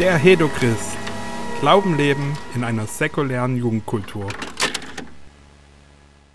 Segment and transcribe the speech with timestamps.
[0.00, 0.98] Der Hedochrist.
[1.60, 4.26] Glauben leben in einer säkulären Jugendkultur.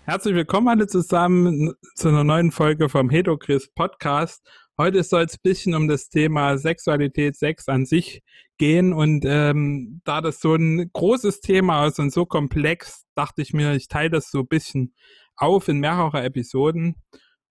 [0.04, 4.48] Herzlich willkommen alle zusammen zu einer neuen Folge vom Hedochrist Podcast.
[4.78, 8.22] Heute soll es ein bisschen um das Thema Sexualität, Sex an sich
[8.56, 8.94] gehen.
[8.94, 13.74] Und ähm, da das so ein großes Thema ist und so komplex, dachte ich mir,
[13.74, 14.94] ich teile das so ein bisschen
[15.36, 16.94] auf in mehrere Episoden.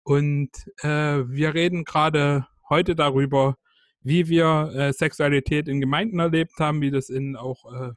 [0.03, 0.51] Und
[0.83, 3.57] äh, wir reden gerade heute darüber,
[4.05, 7.91] wie wir äh, Sexualität in Gemeinden erlebt haben, wie das in auch äh,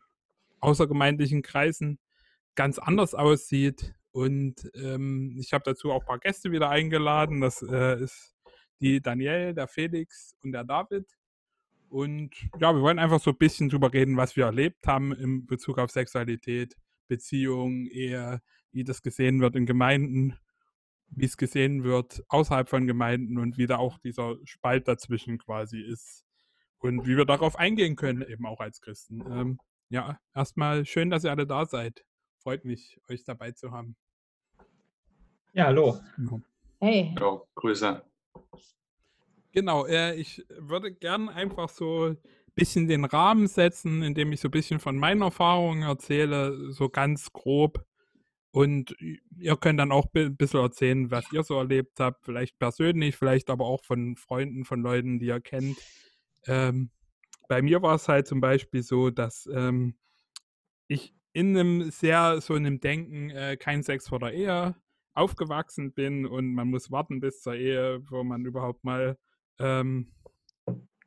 [0.60, 1.98] außergemeindlichen Kreisen
[2.54, 3.94] ganz anders aussieht.
[4.10, 7.42] Und ähm, ich habe dazu auch ein paar Gäste wieder eingeladen.
[7.42, 8.34] Das äh, ist
[8.80, 11.06] die Danielle, der Felix und der David.
[11.90, 15.44] Und ja, wir wollen einfach so ein bisschen drüber reden, was wir erlebt haben in
[15.44, 16.74] Bezug auf Sexualität,
[17.06, 18.40] Beziehungen, Ehe,
[18.72, 20.38] wie das gesehen wird in Gemeinden,
[21.10, 25.80] wie es gesehen wird außerhalb von Gemeinden und wie da auch dieser Spalt dazwischen quasi
[25.80, 26.24] ist
[26.78, 29.22] und wie wir darauf eingehen können, eben auch als Christen.
[29.30, 32.04] Ähm, ja, erstmal schön, dass ihr alle da seid.
[32.42, 33.96] Freut mich, euch dabei zu haben.
[35.52, 35.98] Ja, hallo.
[36.80, 37.12] Hey.
[37.16, 38.02] Hallo, Grüße.
[39.52, 42.18] Genau, äh, ich würde gern einfach so ein
[42.54, 47.32] bisschen den Rahmen setzen, indem ich so ein bisschen von meinen Erfahrungen erzähle, so ganz
[47.32, 47.84] grob.
[48.58, 48.96] Und
[49.38, 53.50] ihr könnt dann auch ein bisschen erzählen, was ihr so erlebt habt, vielleicht persönlich, vielleicht
[53.50, 55.78] aber auch von Freunden, von Leuten, die ihr kennt.
[56.44, 56.90] Ähm,
[57.46, 59.94] bei mir war es halt zum Beispiel so, dass ähm,
[60.88, 64.74] ich in einem sehr so einem Denken, äh, kein Sex vor der Ehe,
[65.14, 69.16] aufgewachsen bin und man muss warten bis zur Ehe, wo man überhaupt mal
[69.60, 70.10] ähm,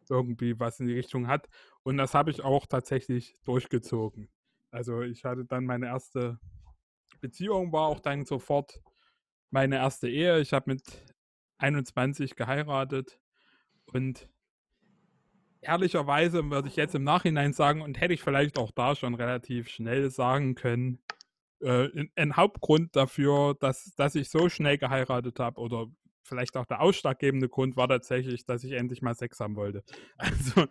[0.09, 1.49] irgendwie was in die Richtung hat.
[1.83, 4.29] Und das habe ich auch tatsächlich durchgezogen.
[4.69, 6.39] Also ich hatte dann meine erste
[7.19, 8.81] Beziehung, war auch dann sofort
[9.49, 10.39] meine erste Ehe.
[10.39, 10.83] Ich habe mit
[11.57, 13.19] 21 geheiratet
[13.85, 14.29] und
[15.61, 19.69] ehrlicherweise würde ich jetzt im Nachhinein sagen, und hätte ich vielleicht auch da schon relativ
[19.69, 20.99] schnell sagen können,
[21.61, 25.87] äh, ein Hauptgrund dafür, dass, dass ich so schnell geheiratet habe oder
[26.23, 29.83] vielleicht auch der ausschlaggebende Grund war tatsächlich, dass ich endlich mal Sex haben wollte.
[30.17, 30.67] Also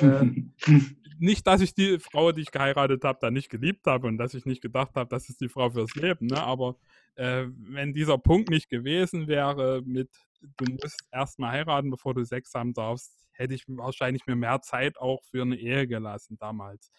[0.00, 0.26] äh,
[1.18, 4.34] nicht, dass ich die Frau, die ich geheiratet habe, da nicht geliebt habe und dass
[4.34, 6.26] ich nicht gedacht habe, das ist die Frau fürs Leben.
[6.26, 6.42] Ne?
[6.42, 6.76] Aber
[7.16, 10.10] äh, wenn dieser Punkt nicht gewesen wäre mit,
[10.56, 14.98] du musst erstmal heiraten, bevor du Sex haben darfst, hätte ich wahrscheinlich mir mehr Zeit
[14.98, 16.90] auch für eine Ehe gelassen damals.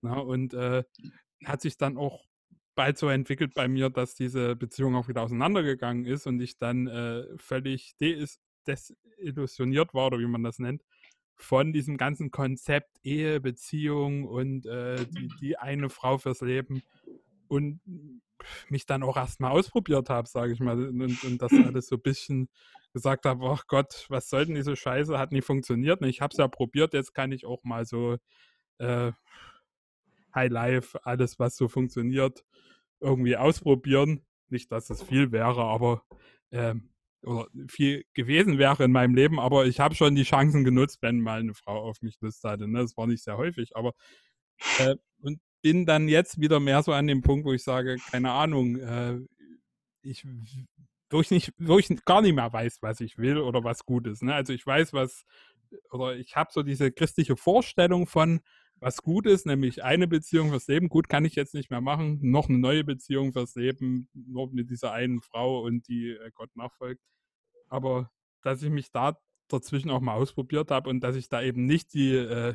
[0.00, 0.20] Ne?
[0.22, 0.84] Und äh,
[1.44, 2.24] hat sich dann auch
[2.74, 6.86] bald so entwickelt bei mir, dass diese Beziehung auch wieder auseinandergegangen ist und ich dann
[6.86, 7.94] äh, völlig
[8.66, 10.82] desillusioniert war, oder wie man das nennt,
[11.34, 16.82] von diesem ganzen Konzept Ehe, Beziehung und äh, die, die eine Frau fürs Leben
[17.48, 17.80] und
[18.68, 22.02] mich dann auch erstmal ausprobiert habe, sage ich mal, und, und, das alles so ein
[22.02, 22.48] bisschen
[22.92, 26.00] gesagt habe, ach Gott, was soll denn diese Scheiße, hat nie funktioniert.
[26.00, 28.16] Und ich habe es ja probiert, jetzt kann ich auch mal so
[28.78, 29.12] äh,
[30.34, 32.44] High Life, alles, was so funktioniert,
[33.00, 34.24] irgendwie ausprobieren.
[34.48, 36.02] Nicht, dass es viel wäre, aber
[36.50, 36.90] ähm,
[37.22, 41.20] oder viel gewesen wäre in meinem Leben, aber ich habe schon die Chancen genutzt, wenn
[41.20, 42.66] mal eine Frau auf mich Lust hatte.
[42.68, 42.80] Ne?
[42.80, 43.92] Das war nicht sehr häufig, aber
[44.78, 48.32] äh, und bin dann jetzt wieder mehr so an dem Punkt, wo ich sage, keine
[48.32, 49.20] Ahnung, äh,
[50.02, 50.26] ich
[51.10, 54.06] wo ich nicht, wo ich gar nicht mehr weiß, was ich will oder was gut
[54.06, 54.22] ist.
[54.22, 54.34] Ne?
[54.34, 55.24] Also ich weiß, was,
[55.90, 58.40] oder ich habe so diese christliche Vorstellung von,
[58.82, 60.88] was gut ist, nämlich eine Beziehung fürs Leben.
[60.88, 62.18] Gut, kann ich jetzt nicht mehr machen.
[62.20, 66.50] Noch eine neue Beziehung fürs Leben, nur mit dieser einen Frau und die äh, Gott
[66.56, 67.00] nachfolgt.
[67.68, 68.10] Aber
[68.42, 69.16] dass ich mich da
[69.46, 72.54] dazwischen auch mal ausprobiert habe und dass ich da eben nicht die äh,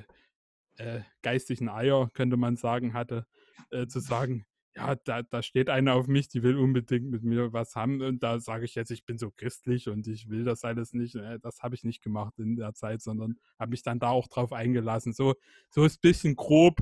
[0.75, 3.25] äh, geistigen Eier, könnte man sagen, hatte,
[3.71, 4.45] äh, zu sagen,
[4.77, 8.21] ja, da, da steht eine auf mich, die will unbedingt mit mir was haben und
[8.21, 11.15] da sage ich jetzt, ich bin so christlich und ich will das alles nicht.
[11.15, 14.27] Äh, das habe ich nicht gemacht in der Zeit, sondern habe mich dann da auch
[14.27, 15.13] drauf eingelassen.
[15.13, 15.33] So,
[15.69, 16.79] so ist ein bisschen grob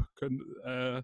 [0.65, 1.03] äh,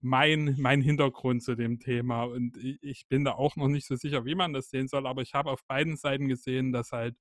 [0.00, 3.96] mein, mein Hintergrund zu dem Thema und ich, ich, bin da auch noch nicht so
[3.96, 7.16] sicher, wie man das sehen soll, aber ich habe auf beiden Seiten gesehen, dass halt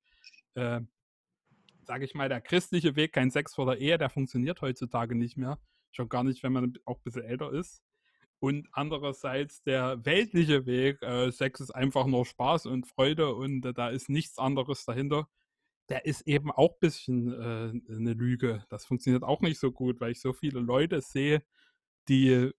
[0.56, 0.80] äh,
[1.84, 5.38] sage ich mal, der christliche Weg, kein Sex vor der Ehe, der funktioniert heutzutage nicht
[5.38, 5.60] mehr.
[5.92, 7.82] Schon gar nicht, wenn man auch ein bisschen älter ist.
[8.40, 13.74] Und andererseits der weltliche Weg, äh, Sex ist einfach nur Spaß und Freude und äh,
[13.74, 15.28] da ist nichts anderes dahinter.
[15.90, 18.64] Der ist eben auch ein bisschen äh, eine Lüge.
[18.70, 21.44] Das funktioniert auch nicht so gut, weil ich so viele Leute sehe,
[22.08, 22.52] die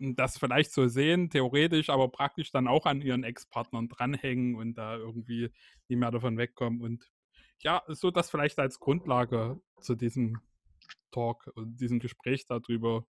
[0.00, 4.96] das vielleicht so sehen, theoretisch, aber praktisch dann auch an ihren Ex-Partnern dranhängen und da
[4.96, 5.50] irgendwie
[5.88, 6.80] nicht mehr davon wegkommen.
[6.80, 7.10] Und
[7.60, 10.40] ja, so das vielleicht als Grundlage zu diesem
[11.10, 13.06] Talk und diesem Gespräch darüber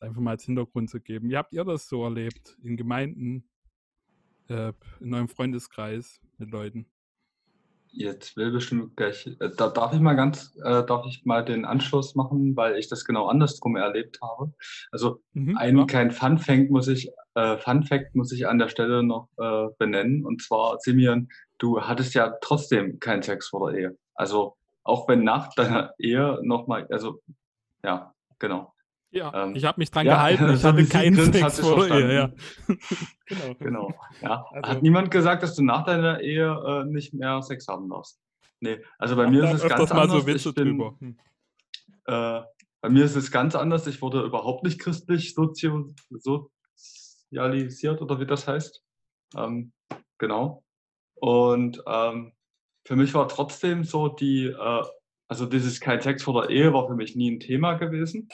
[0.00, 1.28] einfach mal als Hintergrund zu geben.
[1.28, 3.48] Wie habt ihr das so erlebt in Gemeinden,
[4.48, 6.86] äh, in eurem Freundeskreis mit Leuten?
[7.90, 9.26] Jetzt will bestimmt gleich.
[9.26, 12.88] Äh, da darf ich mal ganz, äh, darf ich mal den Anschluss machen, weil ich
[12.88, 14.52] das genau andersrum erlebt habe.
[14.92, 15.86] Also mhm, ein klar.
[15.86, 19.68] kein Fun Fact muss ich, äh, Fun Fact muss ich an der Stelle noch äh,
[19.78, 20.24] benennen.
[20.24, 21.28] Und zwar, Simeon,
[21.58, 23.98] du hattest ja trotzdem keinen Sex vor der Ehe.
[24.14, 27.20] Also auch wenn nach deiner Ehe nochmal, also
[27.82, 28.74] ja, genau.
[29.10, 30.50] Ja, ähm, ich habe mich dran ja, gehalten.
[30.54, 32.14] Ich hatte keinen Sex vor Ehe.
[32.14, 32.30] Ja.
[33.26, 33.54] genau.
[33.58, 33.94] genau.
[34.20, 34.44] Ja.
[34.52, 38.20] Also, Hat niemand gesagt, dass du nach deiner Ehe äh, nicht mehr Sex haben darfst?
[38.60, 40.22] Nee, also bei mir ist es ganz mal anders.
[40.22, 40.96] So Witze bin, drüber.
[40.98, 41.16] Hm.
[42.06, 42.42] Äh,
[42.80, 43.86] bei mir ist es ganz anders.
[43.86, 48.84] Ich wurde überhaupt nicht christlich sozialisiert oder wie das heißt.
[49.36, 49.72] Ähm,
[50.18, 50.64] genau.
[51.14, 52.32] Und ähm,
[52.86, 54.82] für mich war trotzdem so die, äh,
[55.28, 58.28] also dieses kein Sex vor der Ehe war für mich nie ein Thema gewesen.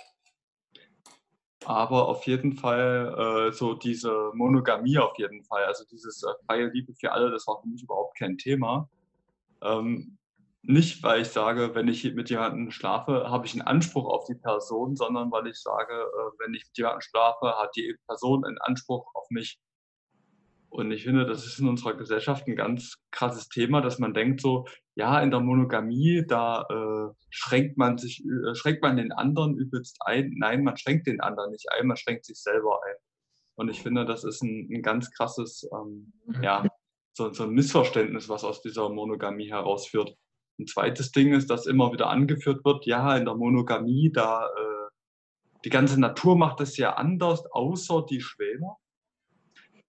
[1.65, 6.69] Aber auf jeden Fall äh, so diese Monogamie auf jeden Fall, also dieses äh, freie
[6.69, 8.89] Liebe für alle, das war für mich überhaupt kein Thema.
[9.63, 10.19] Ähm,
[10.63, 14.35] nicht, weil ich sage, wenn ich mit jemandem schlafe, habe ich einen Anspruch auf die
[14.35, 18.59] Person, sondern weil ich sage, äh, wenn ich mit jemandem schlafe, hat die Person einen
[18.59, 19.59] Anspruch auf mich.
[20.71, 24.41] Und ich finde, das ist in unserer Gesellschaft ein ganz krasses Thema, dass man denkt
[24.41, 29.57] so, ja, in der Monogamie, da äh, schränkt man sich, äh, schränkt man den anderen
[29.57, 30.35] übelst ein.
[30.37, 32.95] Nein, man schränkt den anderen nicht ein, man schränkt sich selber ein.
[33.57, 36.13] Und ich finde, das ist ein, ein ganz krasses, ähm,
[36.43, 36.65] ja,
[37.13, 40.17] so, so ein Missverständnis, was aus dieser Monogamie herausführt.
[40.59, 44.89] Ein zweites Ding ist, dass immer wieder angeführt wird, ja, in der Monogamie, da äh,
[45.65, 48.77] die ganze Natur macht es ja anders, außer die Schwäne.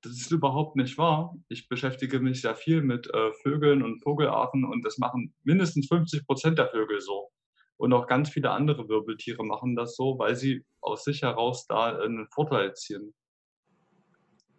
[0.06, 1.36] Das ist überhaupt nicht wahr.
[1.48, 6.28] Ich beschäftige mich sehr viel mit äh, Vögeln und Vogelarten und das machen mindestens 50
[6.28, 7.32] Prozent der Vögel so.
[7.78, 11.98] Und auch ganz viele andere Wirbeltiere machen das so, weil sie aus sich heraus da
[11.98, 13.16] einen Vorteil ziehen.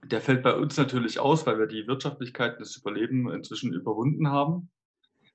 [0.04, 4.70] Der fällt bei uns natürlich aus, weil wir die Wirtschaftlichkeit des Überlebens inzwischen überwunden haben.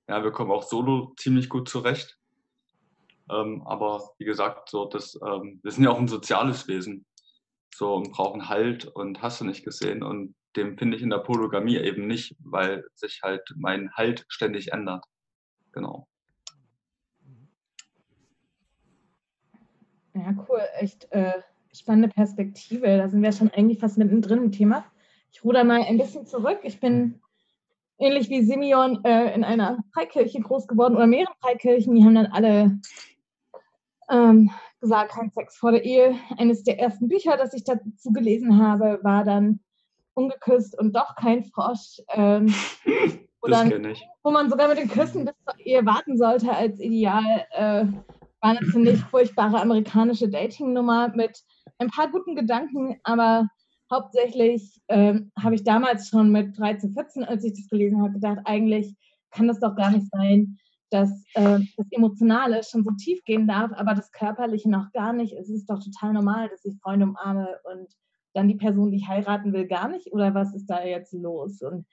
[0.09, 2.19] Ja, wir kommen auch solo ziemlich gut zurecht.
[3.29, 7.05] Ähm, aber wie gesagt, so das, ähm, wir sind ja auch ein soziales Wesen
[7.73, 10.03] so und brauchen Halt und hast du nicht gesehen.
[10.03, 14.71] Und dem finde ich in der Polygamie eben nicht, weil sich halt mein Halt ständig
[14.71, 15.05] ändert.
[15.71, 16.07] Genau.
[20.13, 20.61] Ja, cool.
[20.77, 21.41] Echt äh,
[21.73, 22.97] spannende Perspektive.
[22.97, 24.85] Da sind wir schon eigentlich fast mittendrin im Thema.
[25.31, 26.59] Ich ruder mal ein bisschen zurück.
[26.63, 27.21] Ich bin
[27.97, 31.95] ähnlich wie Simeon äh, in einer Freikirche groß geworden oder mehreren Freikirchen.
[31.95, 32.79] Die haben dann alle
[34.09, 34.51] ähm,
[34.81, 36.15] gesagt, kein Sex vor der Ehe.
[36.37, 39.59] Eines der ersten Bücher, das ich dazu gelesen habe, war dann
[40.13, 42.01] Ungeküsst und doch kein Frosch.
[42.09, 42.53] Ähm,
[43.41, 47.45] wo, dann, wo man sogar mit den Küssen bis zur Ehe warten sollte als Ideal.
[47.51, 47.85] Äh,
[48.41, 51.39] war eine ziemlich furchtbare amerikanische Dating-Nummer mit
[51.77, 53.47] ein paar guten Gedanken, aber
[53.91, 58.39] hauptsächlich ähm, habe ich damals schon mit 13, 14, als ich das gelesen habe, gedacht,
[58.45, 58.95] eigentlich
[59.29, 60.57] kann das doch gar nicht sein,
[60.91, 65.33] dass äh, das Emotionale schon so tief gehen darf, aber das Körperliche noch gar nicht.
[65.33, 67.87] Es ist doch total normal, dass ich Freunde umarme und
[68.33, 70.11] dann die Person, die ich heiraten will, gar nicht.
[70.11, 71.61] Oder was ist da jetzt los?
[71.61, 71.85] Und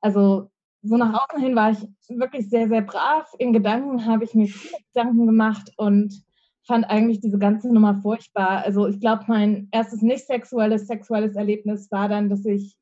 [0.00, 0.50] also
[0.82, 1.78] so nach außen hin war ich
[2.08, 3.28] wirklich sehr, sehr brav.
[3.38, 6.22] In Gedanken habe ich mir viele Gedanken gemacht und
[6.66, 8.62] fand eigentlich diese ganze Nummer furchtbar.
[8.64, 12.76] Also ich glaube, mein erstes nicht sexuelles, sexuelles Erlebnis war dann, dass ich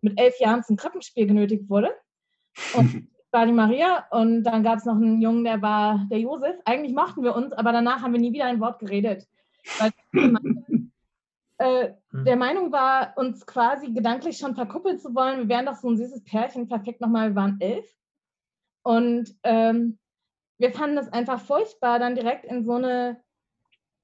[0.00, 1.90] mit elf Jahren zum Krippenspiel genötigt wurde.
[2.76, 6.56] Und war die Maria und dann gab es noch einen Jungen, der war der Josef.
[6.64, 9.26] Eigentlich mochten wir uns, aber danach haben wir nie wieder ein Wort geredet.
[9.78, 9.90] Weil
[11.58, 12.24] äh, hm.
[12.24, 15.40] der Meinung war, uns quasi gedanklich schon verkuppelt zu wollen.
[15.40, 17.84] Wir wären doch so ein süßes Pärchen, perfekt nochmal, wir waren elf.
[18.82, 19.98] Und ähm,
[20.58, 23.20] wir fanden es einfach furchtbar, dann direkt in so eine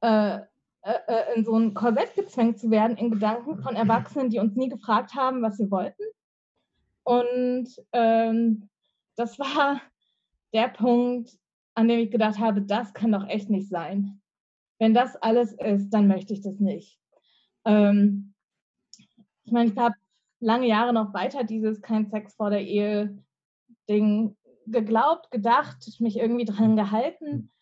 [0.00, 0.38] äh,
[0.82, 4.56] äh, äh in so ein Korsett gezwängt zu werden in Gedanken von Erwachsenen, die uns
[4.56, 6.02] nie gefragt haben, was wir wollten.
[7.04, 8.68] Und ähm,
[9.16, 9.80] das war
[10.52, 11.38] der Punkt,
[11.74, 14.20] an dem ich gedacht habe, das kann doch echt nicht sein.
[14.78, 16.98] Wenn das alles ist, dann möchte ich das nicht.
[17.64, 18.34] Ähm,
[19.44, 19.94] ich meine, ich habe
[20.40, 23.18] lange Jahre noch weiter dieses kein Sex vor der Ehe
[23.88, 24.36] Ding
[24.66, 27.52] geglaubt, gedacht, mich irgendwie dran gehalten.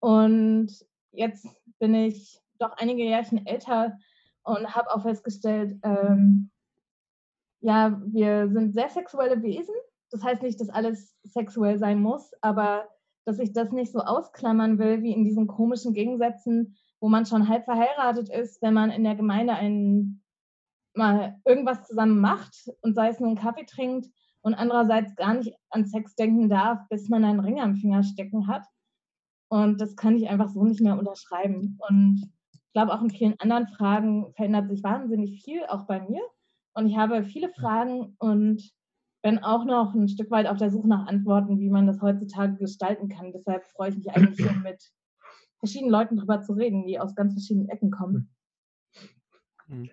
[0.00, 1.46] Und jetzt
[1.78, 3.96] bin ich doch einige Jährchen älter
[4.42, 6.50] und habe auch festgestellt, ähm,
[7.60, 9.74] ja, wir sind sehr sexuelle Wesen
[10.14, 12.88] das heißt nicht, dass alles sexuell sein muss, aber
[13.24, 17.48] dass ich das nicht so ausklammern will, wie in diesen komischen Gegensätzen, wo man schon
[17.48, 20.22] halb verheiratet ist, wenn man in der Gemeinde einen,
[20.94, 24.06] mal irgendwas zusammen macht und sei es nur einen Kaffee trinkt
[24.42, 28.46] und andererseits gar nicht an Sex denken darf, bis man einen Ring am Finger stecken
[28.46, 28.64] hat.
[29.48, 31.80] Und das kann ich einfach so nicht mehr unterschreiben.
[31.88, 36.22] Und ich glaube, auch in vielen anderen Fragen verändert sich wahnsinnig viel, auch bei mir.
[36.74, 38.62] Und ich habe viele Fragen und
[39.24, 42.56] bin auch noch ein Stück weit auf der Suche nach Antworten, wie man das heutzutage
[42.58, 43.32] gestalten kann.
[43.32, 44.92] Deshalb freue ich mich eigentlich schon mit
[45.60, 48.34] verschiedenen Leuten darüber zu reden, die aus ganz verschiedenen Ecken kommen.
[49.66, 49.88] Hm.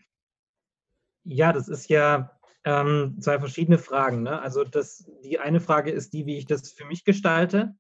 [1.24, 4.24] Ja, das ist ja ähm, zwei verschiedene Fragen.
[4.24, 4.42] Ne?
[4.42, 7.74] Also das, die eine Frage ist die, wie ich das für mich gestalte.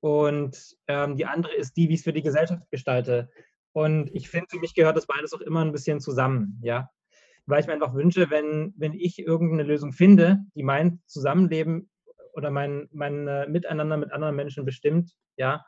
[0.00, 3.30] Und ähm, die andere ist die, wie ich es für die Gesellschaft gestalte.
[3.70, 6.90] Und ich finde, für mich gehört das beides auch immer ein bisschen zusammen, ja.
[7.46, 11.88] Weil ich mir einfach wünsche, wenn, wenn ich irgendeine Lösung finde, die mein Zusammenleben
[12.32, 15.64] oder mein, mein äh, Miteinander mit anderen Menschen bestimmt, ja,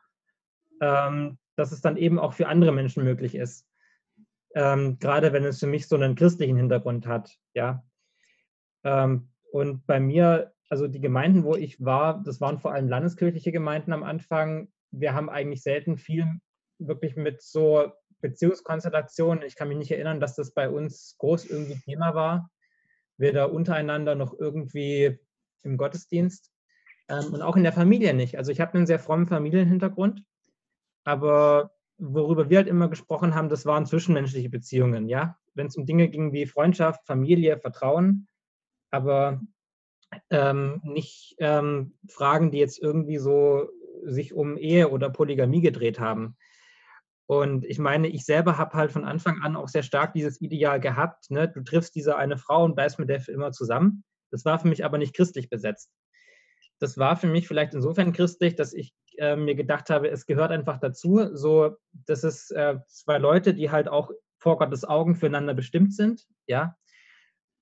[0.80, 3.66] ähm, dass es dann eben auch für andere Menschen möglich ist.
[4.54, 7.84] Ähm, gerade wenn es für mich so einen christlichen Hintergrund hat, ja.
[8.84, 13.52] Ähm, und bei mir, also die Gemeinden, wo ich war, das waren vor allem landeskirchliche
[13.52, 14.68] Gemeinden am Anfang.
[14.90, 16.26] Wir haben eigentlich selten viel
[16.78, 19.44] wirklich mit so Beziehungskonstellationen.
[19.44, 22.50] Ich kann mich nicht erinnern, dass das bei uns groß irgendwie Thema war,
[23.16, 25.18] weder untereinander noch irgendwie
[25.62, 26.52] im Gottesdienst
[27.08, 28.38] ähm, und auch in der Familie nicht.
[28.38, 30.22] Also ich habe einen sehr frommen Familienhintergrund,
[31.04, 35.36] aber worüber wir halt immer gesprochen haben, das waren zwischenmenschliche Beziehungen, ja.
[35.54, 38.28] Wenn es um Dinge ging wie Freundschaft, Familie, Vertrauen,
[38.90, 39.40] aber
[40.30, 43.68] ähm, nicht ähm, Fragen, die jetzt irgendwie so
[44.04, 46.36] sich um Ehe oder Polygamie gedreht haben.
[47.28, 50.80] Und ich meine, ich selber habe halt von Anfang an auch sehr stark dieses Ideal
[50.80, 51.46] gehabt, ne?
[51.46, 54.02] du triffst diese eine Frau und bleibst mit der für immer zusammen.
[54.30, 55.90] Das war für mich aber nicht christlich besetzt.
[56.78, 60.52] Das war für mich vielleicht insofern christlich, dass ich äh, mir gedacht habe, es gehört
[60.52, 65.52] einfach dazu, so, dass es äh, zwei Leute, die halt auch vor Gottes Augen füreinander
[65.52, 66.76] bestimmt sind, ja,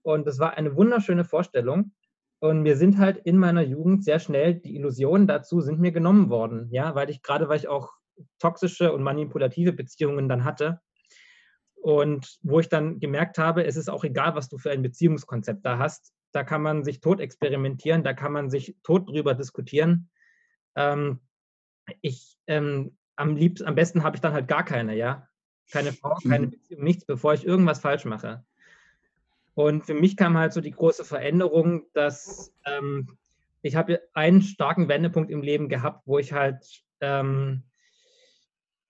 [0.06, 1.92] und das war eine wunderschöne Vorstellung.
[2.38, 6.30] Und mir sind halt in meiner Jugend sehr schnell die Illusionen dazu sind mir genommen
[6.30, 7.92] worden, ja, weil ich gerade, weil ich auch
[8.38, 10.80] toxische und manipulative Beziehungen dann hatte.
[11.75, 15.64] Und wo ich dann gemerkt habe, es ist auch egal, was du für ein Beziehungskonzept
[15.64, 16.12] da hast.
[16.32, 20.11] Da kann man sich tot experimentieren, da kann man sich tot drüber diskutieren.
[20.75, 21.20] Ähm,
[22.00, 25.28] ich, ähm, am liebsten, am besten habe ich dann halt gar keine, ja.
[25.70, 26.50] Keine Frau, keine mhm.
[26.50, 28.44] Beziehung, nichts, bevor ich irgendwas falsch mache.
[29.54, 33.16] Und für mich kam halt so die große Veränderung, dass ähm,
[33.62, 37.62] ich habe einen starken Wendepunkt im Leben gehabt, wo ich halt ähm,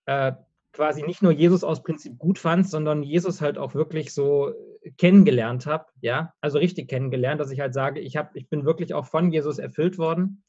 [0.07, 0.33] äh,
[0.73, 4.53] quasi nicht nur Jesus aus Prinzip gut fand, sondern Jesus halt auch wirklich so
[4.97, 8.93] kennengelernt habe, ja, also richtig kennengelernt, dass ich halt sage, ich, hab, ich bin wirklich
[8.93, 10.43] auch von Jesus erfüllt worden.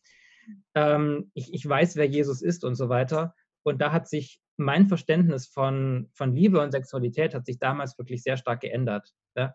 [0.75, 3.35] Ähm, ich, ich weiß, wer Jesus ist und so weiter.
[3.63, 8.23] Und da hat sich mein Verständnis von, von Liebe und Sexualität hat sich damals wirklich
[8.23, 9.13] sehr stark geändert.
[9.37, 9.55] Ja?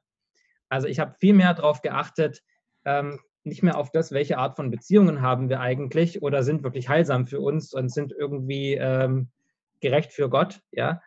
[0.70, 2.42] Also ich habe viel mehr darauf geachtet,
[2.86, 6.90] ähm, nicht mehr auf das, welche Art von Beziehungen haben wir eigentlich oder sind wirklich
[6.90, 9.30] heilsam für uns und sind irgendwie ähm,
[9.84, 11.02] gerecht für Gott, ja,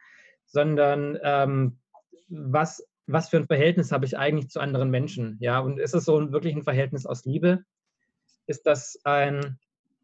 [0.47, 1.80] sondern ähm,
[2.28, 6.04] was, was für ein Verhältnis habe ich eigentlich zu anderen Menschen, ja, und ist es
[6.04, 7.64] so wirklich ein Verhältnis aus Liebe?
[8.47, 9.59] Ist das ein,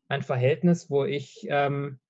[0.08, 2.00] ein Verhältnis, wo ich, ähm,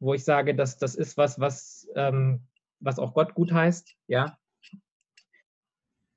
[0.00, 2.46] wo ich sage, dass das ist was, was, ähm,
[2.80, 4.36] was auch Gott gut heißt, ja,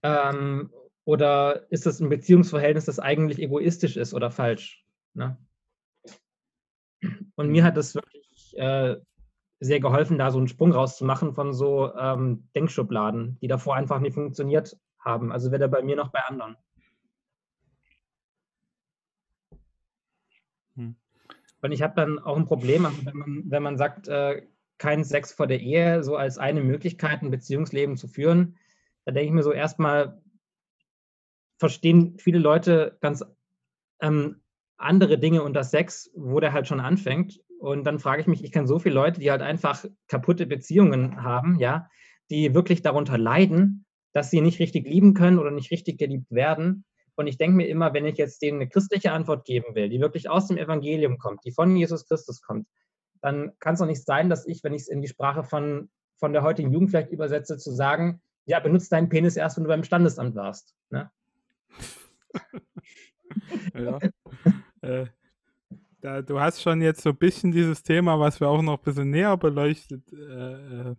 [0.04, 0.72] ähm,
[1.06, 4.84] oder ist es ein Beziehungsverhältnis, das eigentlich egoistisch ist oder falsch?
[5.14, 5.38] Ne?
[7.36, 8.98] Und mir hat es wirklich äh,
[9.66, 14.14] sehr geholfen, da so einen Sprung rauszumachen von so ähm, Denkschubladen, die davor einfach nicht
[14.14, 15.32] funktioniert haben.
[15.32, 16.56] Also weder bei mir noch bei anderen.
[20.76, 20.96] Hm.
[21.62, 24.44] Und ich habe dann auch ein Problem, also wenn, man, wenn man sagt, äh,
[24.78, 28.58] kein Sex vor der Ehe, so als eine Möglichkeit, ein Beziehungsleben zu führen,
[29.06, 30.22] da denke ich mir so, erstmal
[31.58, 33.24] verstehen viele Leute ganz
[34.02, 34.42] ähm,
[34.78, 37.42] andere Dinge unter Sex, wo der halt schon anfängt.
[37.66, 41.24] Und dann frage ich mich, ich kenne so viele Leute, die halt einfach kaputte Beziehungen
[41.24, 41.90] haben, ja,
[42.30, 46.86] die wirklich darunter leiden, dass sie nicht richtig lieben können oder nicht richtig geliebt werden.
[47.16, 50.00] Und ich denke mir immer, wenn ich jetzt denen eine christliche Antwort geben will, die
[50.00, 52.68] wirklich aus dem Evangelium kommt, die von Jesus Christus kommt,
[53.24, 55.90] dann kann es doch nicht sein, dass ich, wenn ich es in die Sprache von,
[56.18, 59.70] von der heutigen Jugend vielleicht übersetze, zu sagen, ja, benutzt deinen Penis erst, wenn du
[59.70, 60.76] beim Standesamt warst.
[60.92, 61.10] Ne?
[63.74, 64.00] ja.
[64.82, 65.08] äh,
[66.06, 68.84] da, du hast schon jetzt so ein bisschen dieses Thema, was wir auch noch ein
[68.84, 70.96] bisschen näher beleuchtet, äh, äh,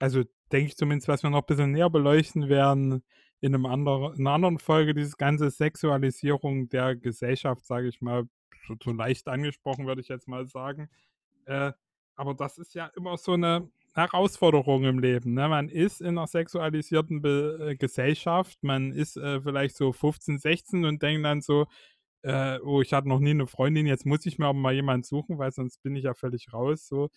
[0.00, 3.04] also denke ich zumindest, was wir noch ein bisschen näher beleuchten werden
[3.40, 8.24] in, einem anderen, in einer anderen Folge, diese ganze Sexualisierung der Gesellschaft, sage ich mal,
[8.66, 10.90] so, so, leicht angesprochen, würde ich jetzt mal sagen.
[11.46, 11.72] Äh,
[12.16, 15.34] aber das ist ja immer so eine Herausforderung im Leben.
[15.34, 15.48] Ne?
[15.48, 20.84] Man ist in einer sexualisierten Be äh, Gesellschaft, man ist äh, vielleicht so 15, 16
[20.84, 21.66] und denkt dann so,
[22.22, 25.04] äh, oh, ich hatte noch nie eine Freundin, jetzt muss ich mir aber mal jemanden
[25.04, 26.86] suchen, weil sonst bin ich ja völlig raus.
[26.86, 27.10] So.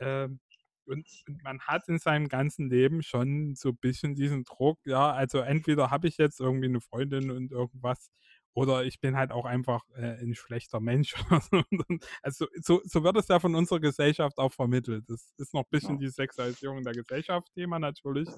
[0.00, 0.40] Ähm,
[0.86, 5.12] und, und, man hat in seinem ganzen Leben schon so ein bisschen diesen Druck, ja,
[5.12, 8.10] also entweder habe ich jetzt irgendwie eine Freundin und irgendwas
[8.58, 11.14] oder ich bin halt auch einfach äh, ein schlechter Mensch.
[12.22, 15.04] also so, so wird es ja von unserer Gesellschaft auch vermittelt.
[15.08, 16.00] Das ist noch ein bisschen ja.
[16.00, 18.28] die Sexualisierung der Gesellschaft Thema natürlich.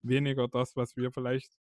[0.00, 1.52] Weniger das, was wir vielleicht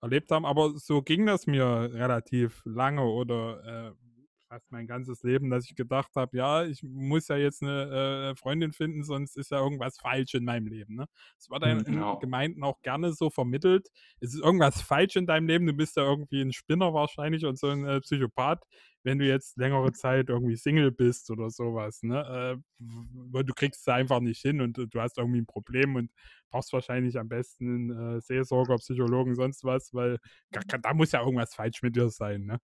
[0.00, 0.46] erlebt haben.
[0.46, 4.09] Aber so ging das mir relativ lange oder äh,
[4.50, 8.36] fast mein ganzes Leben, dass ich gedacht habe, ja, ich muss ja jetzt eine äh,
[8.36, 10.96] Freundin finden, sonst ist ja irgendwas falsch in meinem Leben.
[10.96, 11.06] Ne?
[11.36, 12.14] Das wird dann genau.
[12.14, 13.88] in Gemeinden auch gerne so vermittelt.
[14.18, 17.58] Es ist irgendwas falsch in deinem Leben, du bist ja irgendwie ein Spinner wahrscheinlich und
[17.60, 18.64] so ein äh, Psychopath,
[19.04, 22.02] wenn du jetzt längere Zeit irgendwie Single bist oder sowas.
[22.02, 22.58] Ne?
[22.80, 26.10] Äh, du kriegst es einfach nicht hin und du hast irgendwie ein Problem und
[26.50, 30.18] brauchst wahrscheinlich am besten einen äh, Seelsorger, Psychologen, sonst was, weil
[30.50, 32.46] da, da muss ja irgendwas falsch mit dir sein.
[32.46, 32.58] Ne?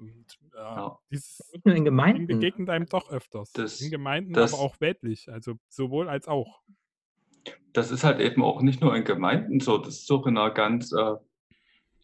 [0.00, 0.98] Und äh, ja.
[1.10, 3.52] dieses nicht nur in Gemeinden begegnet einem doch öfters.
[3.52, 6.62] Das, in Gemeinden, das, aber auch weltlich, also sowohl als auch.
[7.72, 10.50] Das ist halt eben auch nicht nur in Gemeinden so, das ist auch in einer
[10.50, 11.16] ganz äh,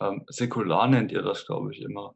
[0.00, 2.14] ähm, säkular nennt ihr das, glaube ich, immer.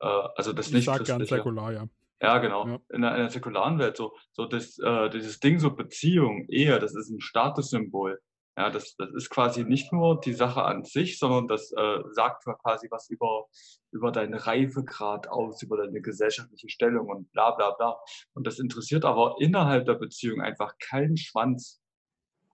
[0.00, 1.86] Äh, also das ich nicht sag gern säkular, ja.
[2.20, 2.66] Ja, genau.
[2.66, 2.78] Ja.
[2.88, 6.78] In, einer, in einer säkularen Welt so, so das, äh, dieses Ding so Beziehung, Ehe,
[6.78, 8.20] das ist ein Statussymbol.
[8.58, 12.44] Ja, das, das ist quasi nicht nur die Sache an sich, sondern das äh, sagt
[12.64, 13.46] quasi was über,
[13.92, 17.96] über deinen Reifegrad aus, über deine gesellschaftliche Stellung und bla bla bla.
[18.32, 21.80] Und das interessiert aber innerhalb der Beziehung einfach keinen Schwanz.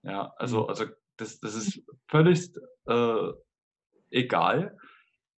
[0.03, 0.69] Ja, also, mhm.
[0.69, 0.85] also
[1.17, 2.51] das, das ist völlig
[2.85, 3.31] äh,
[4.11, 4.77] egal,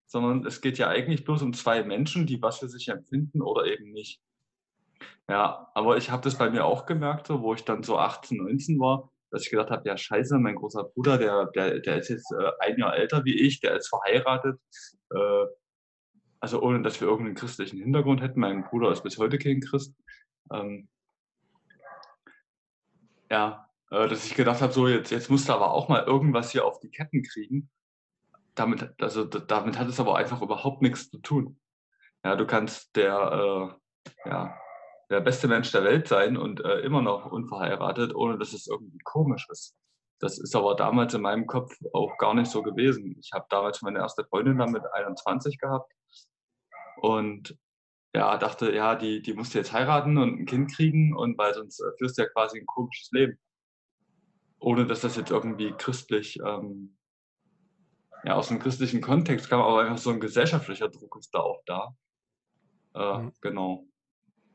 [0.08, 3.68] sondern es geht ja eigentlich bloß um zwei Menschen, die was für sich empfinden oder
[3.68, 4.20] eben nicht.
[5.30, 8.40] Ja, aber ich habe das bei mir auch gemerkt, so, wo ich dann so 18,
[8.40, 12.08] 19 war, dass ich gedacht habe, ja scheiße, mein großer Bruder, der, der, der ist
[12.10, 14.60] jetzt äh, ein Jahr älter wie ich, der ist verheiratet.
[15.14, 15.46] Äh,
[16.40, 18.40] also ohne, dass wir irgendeinen christlichen Hintergrund hätten.
[18.40, 19.94] Mein Bruder ist bis heute kein Christ.
[20.54, 20.88] Ähm,
[23.30, 26.52] ja, äh, dass ich gedacht habe, so jetzt, jetzt musst du aber auch mal irgendwas
[26.52, 27.70] hier auf die Ketten kriegen.
[28.54, 31.60] Damit, also, damit hat es aber einfach überhaupt nichts zu tun.
[32.24, 33.78] Ja, du kannst der,
[34.24, 34.58] äh, ja,
[35.10, 39.00] der beste Mensch der Welt sein und äh, immer noch unverheiratet, ohne dass es irgendwie
[39.04, 39.76] komisch ist.
[40.20, 43.18] Das ist aber damals in meinem Kopf auch gar nicht so gewesen.
[43.20, 45.92] Ich habe damals meine erste Freundin dann mit 21 gehabt
[46.98, 47.58] und
[48.16, 51.54] ja, dachte, ja, die, die musst du jetzt heiraten und ein Kind kriegen und weil
[51.54, 53.38] sonst äh, führst du ja quasi ein komisches Leben.
[54.60, 56.98] Ohne dass das jetzt irgendwie christlich, ähm,
[58.24, 61.62] ja, aus einem christlichen Kontext kam, aber einfach so ein gesellschaftlicher Druck ist da auch
[61.66, 61.94] da.
[62.96, 63.34] Äh, mhm.
[63.42, 63.86] Genau.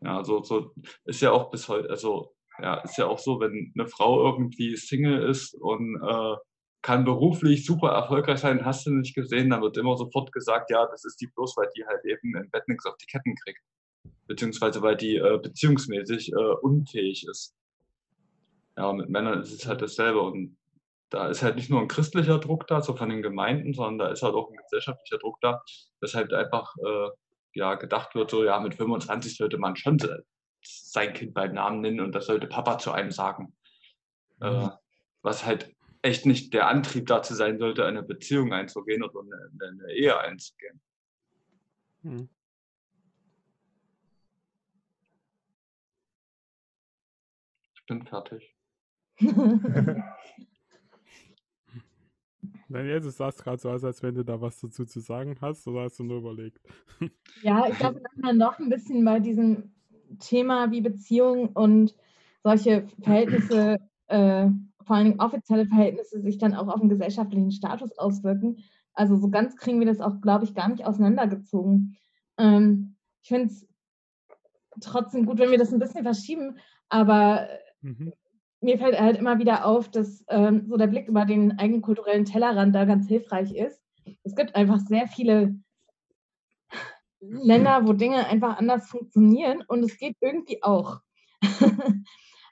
[0.03, 0.73] Ja, so, so
[1.05, 4.77] ist ja auch bis heute, also ja, ist ja auch so, wenn eine Frau irgendwie
[4.77, 6.37] Single ist und äh,
[6.83, 10.87] kann beruflich super erfolgreich sein, hast du nicht gesehen, dann wird immer sofort gesagt, ja,
[10.87, 13.61] das ist die bloß, weil die halt eben im Bett nichts auf die Ketten kriegt.
[14.27, 17.55] Beziehungsweise weil die äh, beziehungsmäßig äh, unfähig ist.
[18.77, 20.21] Ja, mit Männern ist es halt dasselbe.
[20.21, 20.57] Und
[21.11, 24.13] da ist halt nicht nur ein christlicher Druck da, so von den Gemeinden, sondern da
[24.13, 25.63] ist halt auch ein gesellschaftlicher Druck da,
[26.01, 27.09] dass halt einfach äh,
[27.53, 29.99] ja, gedacht wird, so ja, mit 25 sollte man schon
[30.63, 33.57] sein Kind beim Namen nennen und das sollte Papa zu einem sagen.
[34.41, 34.67] Äh, mhm.
[34.67, 34.71] Äh,
[35.23, 39.93] was halt echt nicht der Antrieb dazu sein sollte, eine Beziehung einzugehen oder eine, eine
[39.93, 40.81] Ehe einzugehen.
[42.03, 42.29] Mhm.
[47.75, 48.57] Ich bin fertig.
[52.71, 55.67] Daniel, du sahst gerade so aus, als wenn du da was dazu zu sagen hast,
[55.67, 56.61] oder hast du nur überlegt?
[57.43, 59.73] Ja, ich glaube, dann noch ein bisschen bei diesem
[60.19, 61.95] Thema wie Beziehung und
[62.43, 64.49] solche Verhältnisse, äh,
[64.85, 68.59] vor allen Dingen offizielle Verhältnisse, sich dann auch auf den gesellschaftlichen Status auswirken.
[68.93, 71.97] Also so ganz kriegen wir das auch, glaube ich, gar nicht auseinandergezogen.
[72.37, 73.67] Ähm, ich finde es
[74.81, 77.49] trotzdem gut, wenn wir das ein bisschen verschieben, aber
[77.81, 78.13] mhm
[78.61, 82.25] mir fällt halt immer wieder auf, dass ähm, so der Blick über den eigenen kulturellen
[82.25, 83.83] Tellerrand da ganz hilfreich ist.
[84.23, 85.55] Es gibt einfach sehr viele
[87.21, 91.01] Länder, wo Dinge einfach anders funktionieren und es geht irgendwie auch.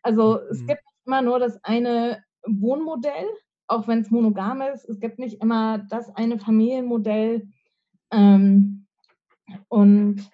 [0.03, 0.67] also es mhm.
[0.67, 3.29] gibt nicht immer nur das eine Wohnmodell,
[3.67, 4.89] auch wenn es monogam ist.
[4.89, 7.49] Es gibt nicht immer das eine Familienmodell.
[8.11, 8.87] Ähm,
[9.69, 10.31] und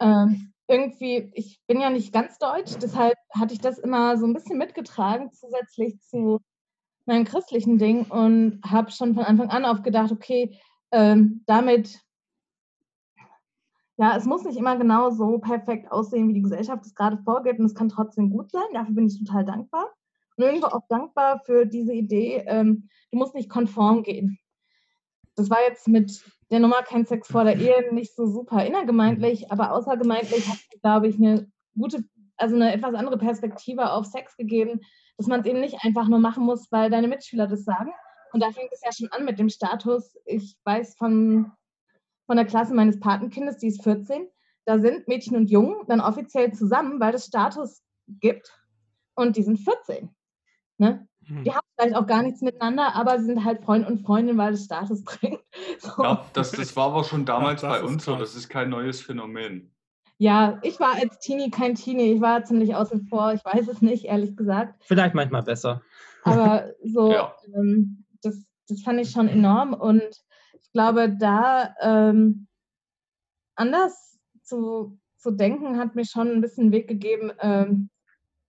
[0.00, 4.32] ähm, irgendwie, ich bin ja nicht ganz deutsch, deshalb hatte ich das immer so ein
[4.32, 6.40] bisschen mitgetragen, zusätzlich zu
[7.06, 10.58] meinem christlichen Ding und habe schon von Anfang an aufgedacht, okay,
[10.90, 12.00] ähm, damit,
[13.96, 17.58] ja, es muss nicht immer genau so perfekt aussehen, wie die Gesellschaft es gerade vorgibt
[17.60, 18.64] und es kann trotzdem gut sein.
[18.72, 19.92] Dafür bin ich total dankbar.
[20.36, 24.38] Und irgendwo auch dankbar für diese Idee, ähm, du musst nicht konform gehen.
[25.36, 29.50] Das war jetzt mit der Nummer kein Sex vor der Ehe nicht so super innergemeindlich,
[29.50, 32.04] aber außergemeindlich hat glaube ich, eine gute,
[32.36, 34.80] also eine etwas andere Perspektive auf Sex gegeben,
[35.16, 37.90] dass man es eben nicht einfach nur machen muss, weil deine Mitschüler das sagen.
[38.32, 40.16] Und da fängt es ja schon an mit dem Status.
[40.26, 41.52] Ich weiß von
[42.26, 44.28] von der Klasse meines Patenkindes, die ist 14,
[44.64, 48.50] da sind Mädchen und Jungen dann offiziell zusammen, weil es Status gibt
[49.14, 50.10] und die sind 14.
[50.78, 51.06] Ne?
[51.26, 51.44] Hm.
[51.44, 54.54] Die haben vielleicht auch gar nichts miteinander, aber sie sind halt Freund und Freundin, weil
[54.54, 55.40] es Status bringt.
[55.78, 56.02] So.
[56.02, 58.16] Ja, das, das war aber schon damals ja, bei uns so.
[58.16, 59.74] Das ist kein neues Phänomen.
[60.18, 62.12] Ja, ich war als Teenie kein Teenie.
[62.12, 63.32] Ich war ziemlich außen vor.
[63.32, 64.82] Ich weiß es nicht, ehrlich gesagt.
[64.84, 65.82] Vielleicht manchmal besser.
[66.22, 67.34] Aber so, ja.
[67.54, 69.74] ähm, das, das fand ich schon enorm.
[69.74, 70.02] Und
[70.60, 72.46] ich glaube, da ähm,
[73.56, 77.90] anders zu, zu denken, hat mir schon ein bisschen Weg gegeben, ähm,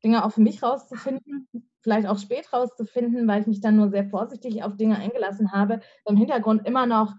[0.05, 1.47] Dinge auch für mich rauszufinden,
[1.81, 5.81] vielleicht auch spät rauszufinden, weil ich mich dann nur sehr vorsichtig auf Dinge eingelassen habe,
[6.05, 7.15] im Hintergrund immer noch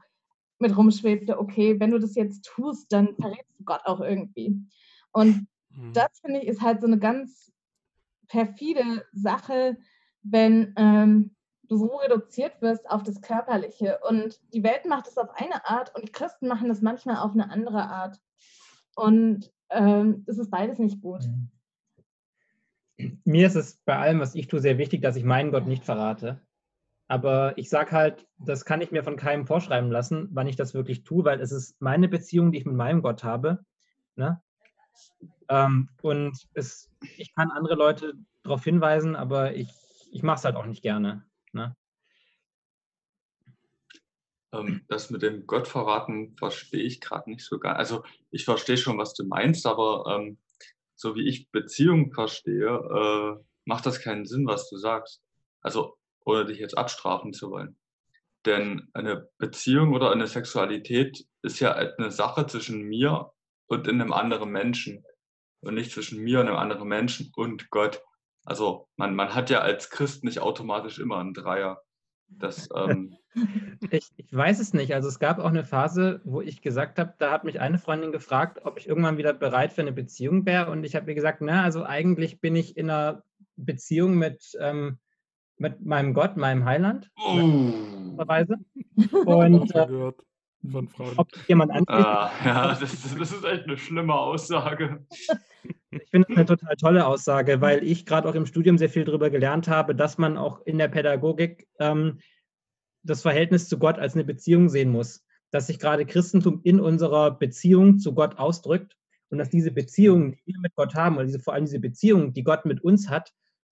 [0.61, 4.57] mit rumschwebte, okay, wenn du das jetzt tust, dann verrätst du Gott auch irgendwie.
[5.11, 5.93] Und mhm.
[5.93, 7.53] das finde ich ist halt so eine ganz
[8.29, 9.77] perfide Sache,
[10.23, 13.99] wenn ähm, du so reduziert wirst auf das Körperliche.
[14.09, 17.33] Und die Welt macht es auf eine Art und die Christen machen das manchmal auf
[17.33, 18.17] eine andere Art.
[18.95, 21.25] Und ähm, es ist beides nicht gut.
[21.25, 21.51] Mhm
[23.25, 25.85] mir ist es bei allem, was ich tue, sehr wichtig, dass ich meinen Gott nicht
[25.85, 26.41] verrate.
[27.09, 30.75] Aber ich sage halt, das kann ich mir von keinem vorschreiben lassen, wann ich das
[30.75, 33.65] wirklich tue, weil es ist meine Beziehung, die ich mit meinem Gott habe.
[34.17, 34.43] Ne?
[35.49, 39.73] Ähm, und es, ich kann andere Leute darauf hinweisen, aber ich,
[40.11, 41.25] ich mache es halt auch nicht gerne.
[41.53, 41.77] Ne?
[44.53, 47.77] Ähm, das mit dem Gottverraten verstehe ich gerade nicht so gar.
[47.77, 50.39] Also ich verstehe schon, was du meinst, aber ähm,
[50.97, 55.23] so wie ich Beziehung verstehe, äh, macht das keinen Sinn, was du sagst.
[55.61, 57.79] Also, ohne dich jetzt abstrafen zu wollen.
[58.47, 63.33] Denn eine Beziehung oder eine Sexualität ist ja eine Sache zwischen mir
[63.67, 65.05] und einem anderen Menschen
[65.61, 68.03] und nicht zwischen mir und einem anderen Menschen und Gott.
[68.45, 71.83] Also man, man hat ja als Christ nicht automatisch immer einen Dreier.
[72.29, 73.17] Das, ähm
[73.91, 74.95] ich, ich weiß es nicht.
[74.95, 78.13] Also es gab auch eine Phase, wo ich gesagt habe, da hat mich eine Freundin
[78.13, 80.71] gefragt, ob ich irgendwann wieder bereit für eine Beziehung wäre.
[80.71, 83.23] Und ich habe ihr gesagt, na, also eigentlich bin ich in einer
[83.57, 84.99] Beziehung mit, ähm,
[85.59, 87.11] mit meinem Gott, meinem Heiland.
[87.17, 87.73] Oh.
[89.25, 90.13] Und äh,
[90.71, 91.15] von Frauen.
[91.17, 95.07] Ob jemand ah, ja, das, das ist echt eine schlimme Aussage.
[96.03, 99.05] Ich finde es eine total tolle Aussage, weil ich gerade auch im Studium sehr viel
[99.05, 102.19] darüber gelernt habe, dass man auch in der Pädagogik ähm,
[103.03, 105.25] das Verhältnis zu Gott als eine Beziehung sehen muss.
[105.51, 108.97] Dass sich gerade Christentum in unserer Beziehung zu Gott ausdrückt
[109.31, 112.33] und dass diese Beziehung, die wir mit Gott haben, oder diese, vor allem diese Beziehung,
[112.33, 113.33] die Gott mit uns hat,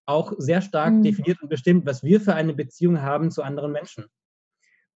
[0.07, 1.03] auch sehr stark mhm.
[1.03, 4.07] definiert und bestimmt, was wir für eine Beziehung haben zu anderen Menschen.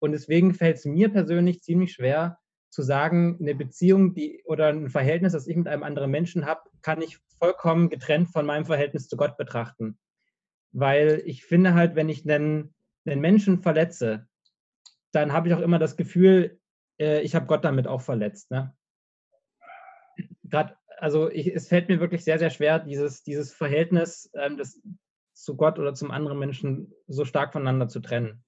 [0.01, 2.39] Und deswegen fällt es mir persönlich ziemlich schwer,
[2.75, 6.69] zu sagen, eine Beziehung die, oder ein Verhältnis, das ich mit einem anderen Menschen habe,
[6.83, 9.97] kann ich vollkommen getrennt von meinem Verhältnis zu Gott betrachten.
[10.73, 12.75] Weil ich finde halt, wenn ich einen,
[13.07, 14.27] einen Menschen verletze,
[15.13, 16.59] dann habe ich auch immer das Gefühl,
[16.99, 18.51] äh, ich habe Gott damit auch verletzt.
[18.51, 18.77] Ne?
[20.43, 24.83] Gerade, also ich, es fällt mir wirklich sehr, sehr schwer, dieses, dieses Verhältnis ähm, das,
[25.33, 28.45] zu Gott oder zum anderen Menschen so stark voneinander zu trennen.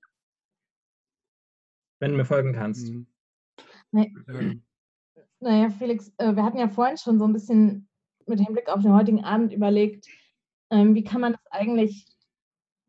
[2.01, 2.93] Wenn du mir folgen kannst.
[2.93, 3.07] Mhm.
[3.93, 4.13] Nee.
[5.41, 7.89] Naja, Felix, äh, wir hatten ja vorhin schon so ein bisschen
[8.27, 10.07] mit Hinblick auf den heutigen Abend überlegt,
[10.71, 12.07] ähm, wie kann man das eigentlich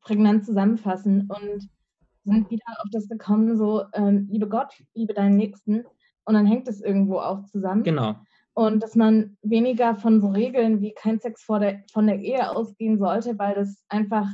[0.01, 1.69] prägnant zusammenfassen und
[2.23, 5.85] sind wieder auf das gekommen, so ähm, liebe Gott, liebe deinen Nächsten
[6.25, 7.83] und dann hängt es irgendwo auch zusammen.
[7.83, 8.15] Genau.
[8.53, 12.49] Und dass man weniger von so Regeln wie kein Sex vor der, von der Ehe
[12.49, 14.27] ausgehen sollte, weil es einfach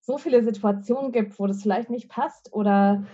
[0.00, 3.04] so viele Situationen gibt, wo das vielleicht nicht passt oder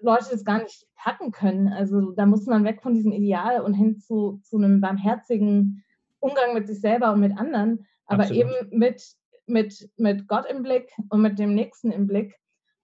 [0.00, 1.68] Leute das gar nicht packen können.
[1.68, 5.84] Also da muss man weg von diesem Ideal und hin zu, zu einem barmherzigen
[6.20, 8.44] Umgang mit sich selber und mit anderen, aber Absolut.
[8.44, 9.02] eben mit,
[9.46, 12.34] mit, mit Gott im Blick und mit dem Nächsten im Blick.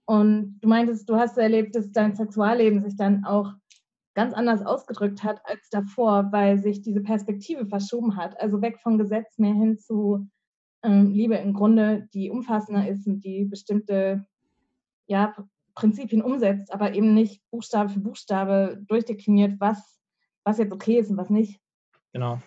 [0.07, 3.53] Und du meintest, du hast erlebt, dass dein Sexualleben sich dann auch
[4.15, 8.41] ganz anders ausgedrückt hat als davor, weil sich diese Perspektive verschoben hat.
[8.41, 10.29] Also weg von Gesetz mehr hin zu
[10.83, 14.25] ähm, Liebe im Grunde, die umfassender ist und die bestimmte
[15.07, 15.35] ja,
[15.75, 20.01] Prinzipien umsetzt, aber eben nicht Buchstabe für Buchstabe durchdekliniert, was,
[20.45, 21.61] was jetzt okay ist und was nicht.
[22.13, 22.41] Genau.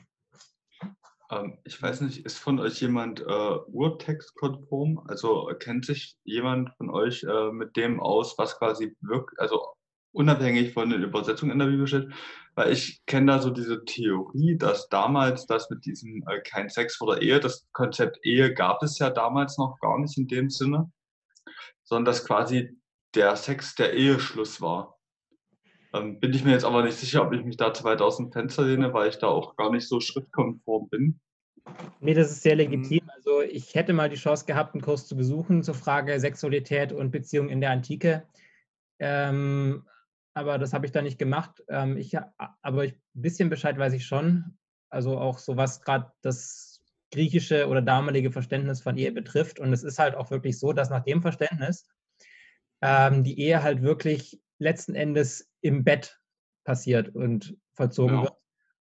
[1.29, 5.03] Ähm, ich weiß nicht, ist von euch jemand äh, urtextkonform?
[5.07, 9.73] Also kennt sich jemand von euch äh, mit dem aus, was quasi wirkt, also
[10.13, 12.09] unabhängig von den Übersetzungen in der Bibel steht?
[12.55, 16.95] Weil ich kenne da so diese Theorie, dass damals das mit diesem äh, kein Sex
[16.95, 20.49] vor der Ehe, das Konzept Ehe gab es ja damals noch gar nicht in dem
[20.49, 20.89] Sinne,
[21.83, 22.77] sondern dass quasi
[23.15, 24.97] der Sex der Eheschluss war.
[25.93, 28.17] Ähm, bin ich mir jetzt aber nicht sicher, ob ich mich da zu weit aus
[28.17, 31.19] dem Fenster lehne, weil ich da auch gar nicht so schrittkonform bin.
[31.99, 33.03] Nee, das ist sehr legitim.
[33.03, 33.09] Mhm.
[33.15, 37.11] Also ich hätte mal die Chance gehabt, einen Kurs zu besuchen zur Frage Sexualität und
[37.11, 38.23] Beziehung in der Antike.
[38.99, 39.85] Ähm,
[40.33, 41.63] aber das habe ich da nicht gemacht.
[41.67, 42.15] Ähm, ich,
[42.61, 44.57] aber ein bisschen Bescheid weiß ich schon.
[44.89, 49.59] Also auch so was gerade das griechische oder damalige Verständnis von Ehe betrifft.
[49.59, 51.87] Und es ist halt auch wirklich so, dass nach dem Verständnis
[52.81, 56.19] ähm, die Ehe halt wirklich letzten Endes im Bett
[56.63, 58.23] passiert und vollzogen ja.
[58.23, 58.33] wird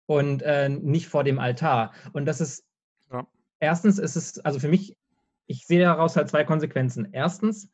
[0.08, 1.94] und äh, nicht vor dem Altar.
[2.14, 2.66] Und das ist,
[3.12, 3.28] ja.
[3.60, 4.98] erstens ist es, also für mich,
[5.48, 7.10] ich sehe daraus halt zwei Konsequenzen.
[7.12, 7.70] Erstens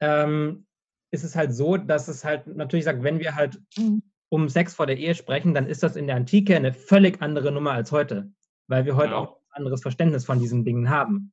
[0.00, 0.66] ähm,
[1.10, 4.02] ist es halt so, dass es halt natürlich sagt, wenn wir halt mhm.
[4.28, 7.52] um Sex vor der Ehe sprechen, dann ist das in der Antike eine völlig andere
[7.52, 8.32] Nummer als heute,
[8.66, 9.18] weil wir heute ja.
[9.18, 11.32] auch ein anderes Verständnis von diesen Dingen haben.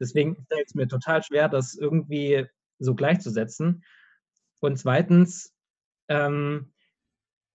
[0.00, 2.46] Deswegen fällt es mir total schwer, das irgendwie
[2.78, 3.84] so gleichzusetzen.
[4.60, 5.54] Und zweitens
[6.08, 6.72] ähm,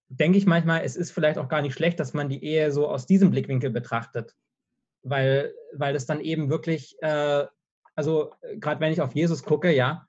[0.10, 2.88] denke ich manchmal, es ist vielleicht auch gar nicht schlecht, dass man die Ehe so
[2.88, 4.36] aus diesem Blickwinkel betrachtet,
[5.02, 7.46] weil, weil es dann eben wirklich, äh,
[7.96, 10.08] also gerade wenn ich auf Jesus gucke, ja,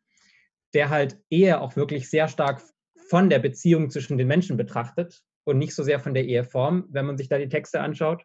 [0.74, 2.62] der halt Ehe auch wirklich sehr stark
[3.08, 7.06] von der Beziehung zwischen den Menschen betrachtet und nicht so sehr von der Eheform, wenn
[7.06, 8.24] man sich da die Texte anschaut.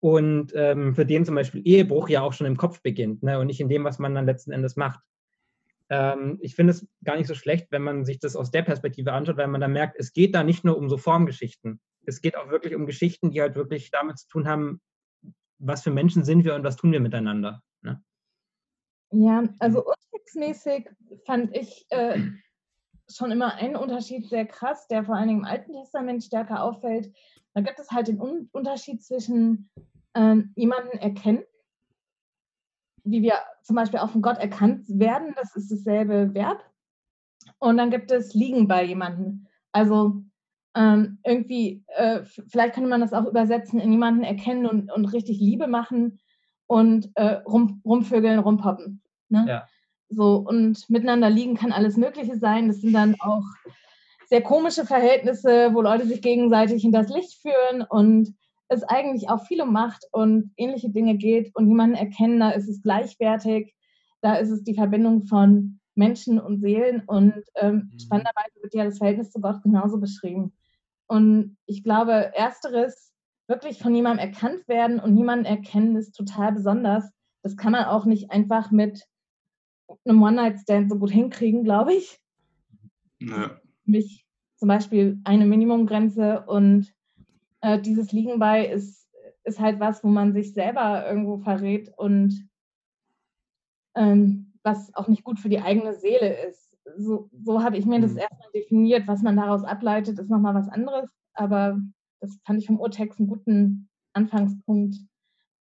[0.00, 3.46] Und ähm, für den zum Beispiel Ehebruch ja auch schon im Kopf beginnt ne, und
[3.46, 5.00] nicht in dem, was man dann letzten Endes macht.
[5.92, 9.12] Ähm, ich finde es gar nicht so schlecht, wenn man sich das aus der Perspektive
[9.12, 11.82] anschaut, weil man dann merkt, es geht da nicht nur um so Formgeschichten.
[12.06, 14.80] Es geht auch wirklich um Geschichten, die halt wirklich damit zu tun haben,
[15.58, 17.60] was für Menschen sind wir und was tun wir miteinander.
[17.82, 18.02] Ne?
[19.12, 20.88] Ja, also urtextmäßig
[21.26, 22.22] fand ich äh,
[23.10, 27.14] schon immer einen Unterschied sehr krass, der vor allen Dingen im Alten Testament stärker auffällt.
[27.52, 29.70] Da gibt es halt den Un Unterschied zwischen
[30.14, 31.44] ähm, jemanden erkennen
[33.04, 36.64] wie wir zum Beispiel auch von Gott erkannt werden, das ist dasselbe Verb.
[37.58, 39.46] Und dann gibt es liegen bei jemandem.
[39.72, 40.22] Also
[40.74, 45.38] ähm, irgendwie, äh, vielleicht könnte man das auch übersetzen, in jemanden erkennen und, und richtig
[45.38, 46.20] Liebe machen
[46.66, 49.02] und äh, rum, rumvögeln, rumpoppen.
[49.28, 49.44] Ne?
[49.48, 49.68] Ja.
[50.08, 52.68] So, und miteinander liegen kann alles Mögliche sein.
[52.68, 53.44] Das sind dann auch
[54.26, 58.34] sehr komische Verhältnisse, wo Leute sich gegenseitig in das Licht führen und
[58.72, 62.68] es eigentlich auch viel um Macht und ähnliche Dinge geht und jemanden erkennen, da ist
[62.68, 63.74] es gleichwertig,
[64.20, 67.98] da ist es die Verbindung von Menschen und Seelen und ähm, mhm.
[67.98, 70.52] spannenderweise wird ja das Verhältnis zu Gott genauso beschrieben.
[71.06, 73.12] Und ich glaube, ersteres,
[73.46, 77.10] wirklich von jemandem erkannt werden und jemanden erkennen, ist total besonders.
[77.42, 79.04] Das kann man auch nicht einfach mit
[80.06, 82.18] einem One-Night-Stand so gut hinkriegen, glaube ich.
[83.20, 83.60] Ja.
[83.84, 84.24] Mich
[84.56, 86.92] zum Beispiel eine Minimumgrenze und
[87.62, 89.08] äh, dieses Liegen bei ist,
[89.44, 92.48] ist halt was, wo man sich selber irgendwo verrät und
[93.94, 96.78] ähm, was auch nicht gut für die eigene Seele ist.
[96.96, 98.18] So, so habe ich mir das mhm.
[98.18, 99.06] erstmal definiert.
[99.06, 101.10] Was man daraus ableitet, ist nochmal was anderes.
[101.34, 101.80] Aber
[102.20, 104.96] das fand ich vom Urtext einen guten Anfangspunkt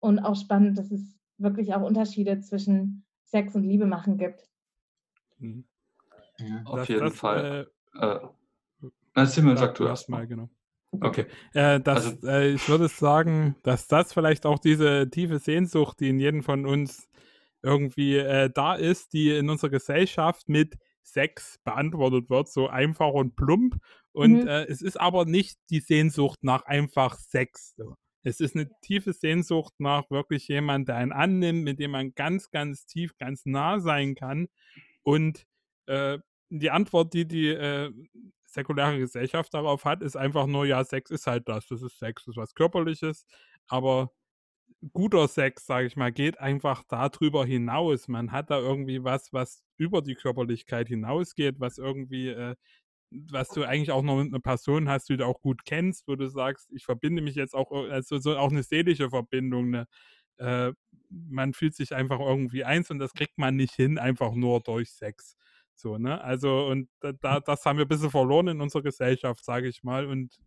[0.00, 4.48] und auch spannend, dass es wirklich auch Unterschiede zwischen Sex und Liebe machen gibt.
[5.38, 5.64] Mhm.
[6.38, 7.68] Ja, auf das, jeden das, Fall.
[7.94, 8.18] Äh,
[9.14, 10.48] äh, Simon, sag du erstmal, genau.
[10.92, 16.00] Okay, äh, das, also, äh, ich würde sagen, dass das vielleicht auch diese tiefe Sehnsucht,
[16.00, 17.08] die in jedem von uns
[17.62, 23.36] irgendwie äh, da ist, die in unserer Gesellschaft mit Sex beantwortet wird, so einfach und
[23.36, 23.76] plump.
[24.12, 24.48] Und mhm.
[24.48, 27.74] Äh, es ist aber nicht die Sehnsucht nach einfach Sex.
[27.76, 27.94] So.
[28.22, 32.50] Es ist eine tiefe Sehnsucht nach wirklich jemand, der einen annimmt, mit dem man ganz,
[32.50, 34.48] ganz tief, ganz nah sein kann.
[35.02, 35.46] Und
[35.86, 36.18] äh,
[36.50, 37.90] die Antwort, die die äh,
[38.48, 41.66] säkulare Gesellschaft darauf hat, ist einfach nur, ja, Sex ist halt das.
[41.68, 43.26] Das ist Sex, das ist was Körperliches.
[43.68, 44.10] Aber
[44.92, 48.08] guter Sex, sage ich mal, geht einfach darüber hinaus.
[48.08, 52.54] Man hat da irgendwie was, was über die Körperlichkeit hinausgeht, was irgendwie, äh,
[53.10, 56.16] was du eigentlich auch noch mit einer Person hast, die du auch gut kennst, wo
[56.16, 59.86] du sagst, ich verbinde mich jetzt auch, also so auch eine seelische Verbindung, eine,
[60.38, 60.72] äh,
[61.10, 64.90] man fühlt sich einfach irgendwie eins und das kriegt man nicht hin, einfach nur durch
[64.92, 65.36] Sex.
[65.78, 66.20] So, ne?
[66.20, 66.88] Also, und
[67.20, 70.06] da, das haben wir ein bisschen verloren in unserer Gesellschaft, sage ich mal.
[70.06, 70.40] Und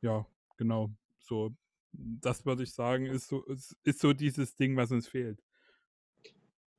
[0.00, 0.90] ja, genau.
[1.20, 1.54] So,
[1.92, 5.40] das würde ich sagen, ist so, ist, ist so dieses Ding, was uns fehlt.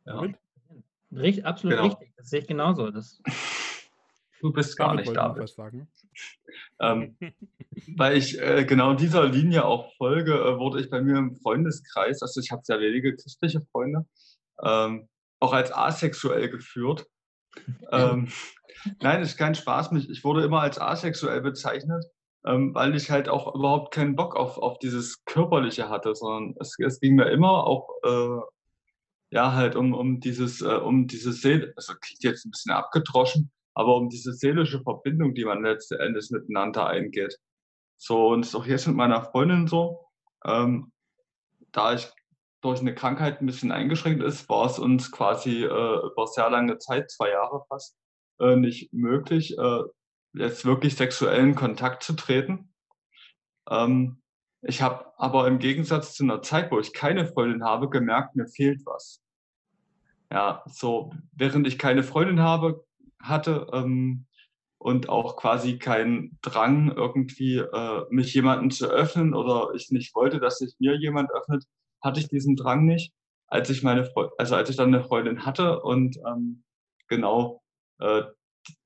[0.06, 0.22] Ja.
[1.14, 1.88] Richtig, absolut genau.
[1.88, 2.14] richtig.
[2.18, 2.92] Das sehe ich genauso.
[2.92, 3.22] Das
[4.42, 5.44] du bist gar nicht David.
[5.44, 5.88] Was sagen.
[6.82, 7.16] ähm,
[7.96, 12.22] weil ich äh, genau dieser Linie auch folge, äh, wurde ich bei mir im Freundeskreis,
[12.22, 14.06] also ich habe sehr wenige christliche Freunde,
[14.62, 15.08] ähm,
[15.40, 17.08] auch als asexuell geführt
[17.92, 18.30] ähm,
[19.02, 19.92] nein, ist kein Spaß.
[20.10, 22.06] Ich wurde immer als asexuell bezeichnet,
[22.46, 26.76] ähm, weil ich halt auch überhaupt keinen Bock auf, auf dieses Körperliche hatte, sondern es,
[26.80, 28.42] es ging mir immer auch äh,
[29.32, 33.52] ja halt um, um dieses, äh, um diese Seele, also klingt jetzt ein bisschen abgedroschen,
[33.74, 37.38] aber um diese seelische Verbindung, die man letzten Endes miteinander eingeht.
[37.98, 40.08] So, und ist auch jetzt mit meiner Freundin so.
[40.46, 40.92] Ähm,
[41.72, 42.12] da ich
[42.62, 45.66] durch eine Krankheit ein bisschen eingeschränkt ist, war es uns quasi äh,
[46.06, 47.98] über sehr lange Zeit, zwei Jahre fast,
[48.40, 49.82] äh, nicht möglich, äh,
[50.34, 52.74] jetzt wirklich sexuellen Kontakt zu treten.
[53.70, 54.22] Ähm,
[54.62, 58.48] ich habe aber im Gegensatz zu einer Zeit, wo ich keine Freundin habe, gemerkt, mir
[58.48, 59.24] fehlt was.
[60.32, 62.86] Ja, so während ich keine Freundin habe,
[63.20, 64.28] hatte ähm,
[64.78, 70.40] und auch quasi keinen Drang, irgendwie äh, mich jemanden zu öffnen oder ich nicht wollte,
[70.40, 71.66] dass sich mir jemand öffnet,
[72.02, 73.14] hatte ich diesen Drang nicht.
[73.48, 76.64] Als ich meine Fre also als ich dann eine Freundin hatte und ähm,
[77.08, 77.62] genau
[78.00, 78.24] äh,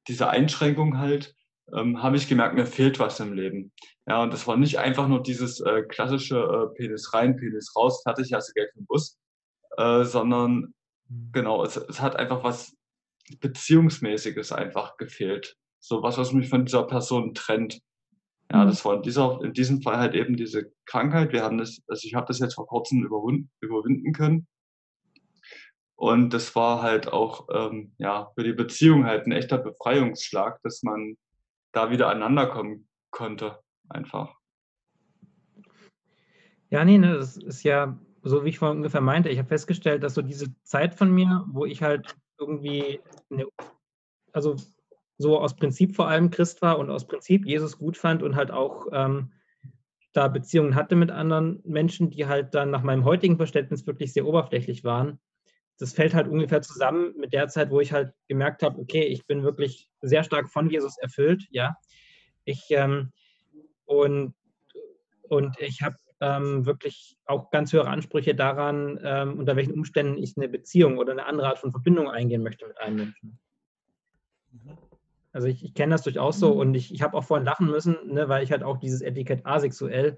[0.07, 1.35] diese Einschränkung halt,
[1.73, 3.71] ähm, habe ich gemerkt, mir fehlt was im Leben.
[4.07, 8.01] Ja, und das war nicht einfach nur dieses äh, klassische äh, Penis rein, Penis raus,
[8.03, 9.17] fertig, hast du Geld für den Bus,
[9.77, 10.73] äh, sondern
[11.09, 11.29] mhm.
[11.31, 12.75] genau, es, es hat einfach was
[13.39, 15.57] Beziehungsmäßiges einfach gefehlt.
[15.79, 17.79] So was, was mich von dieser Person trennt.
[18.51, 18.69] Ja, mhm.
[18.69, 21.31] das war in, dieser, in diesem Fall halt eben diese Krankheit.
[21.31, 24.47] Wir haben das, also ich habe das jetzt vor kurzem überwinden, überwinden können.
[25.95, 30.83] Und das war halt auch ähm, ja, für die Beziehung halt ein echter Befreiungsschlag, dass
[30.83, 31.17] man
[31.71, 34.35] da wieder aneinander kommen konnte, einfach.
[36.69, 39.29] Ja, nee, ne, das ist ja so, wie ich vorhin ungefähr meinte.
[39.29, 43.45] Ich habe festgestellt, dass so diese Zeit von mir, wo ich halt irgendwie, eine,
[44.33, 44.55] also
[45.17, 48.51] so aus Prinzip vor allem Christ war und aus Prinzip Jesus gut fand und halt
[48.51, 49.31] auch ähm,
[50.13, 54.25] da Beziehungen hatte mit anderen Menschen, die halt dann nach meinem heutigen Verständnis wirklich sehr
[54.25, 55.19] oberflächlich waren,
[55.77, 59.27] das fällt halt ungefähr zusammen mit der Zeit, wo ich halt gemerkt habe, okay, ich
[59.27, 61.75] bin wirklich sehr stark von Jesus erfüllt, ja.
[62.45, 63.11] Ich ähm,
[63.85, 64.33] und,
[65.23, 70.37] und ich habe ähm, wirklich auch ganz höhere Ansprüche daran, ähm, unter welchen Umständen ich
[70.37, 73.39] eine Beziehung oder eine andere Art von Verbindung eingehen möchte mit einem Menschen.
[75.35, 77.97] Also ich, ich kenne das durchaus so und ich, ich habe auch vorhin lachen müssen,
[78.05, 80.17] ne, weil ich halt auch dieses Etikett asexuell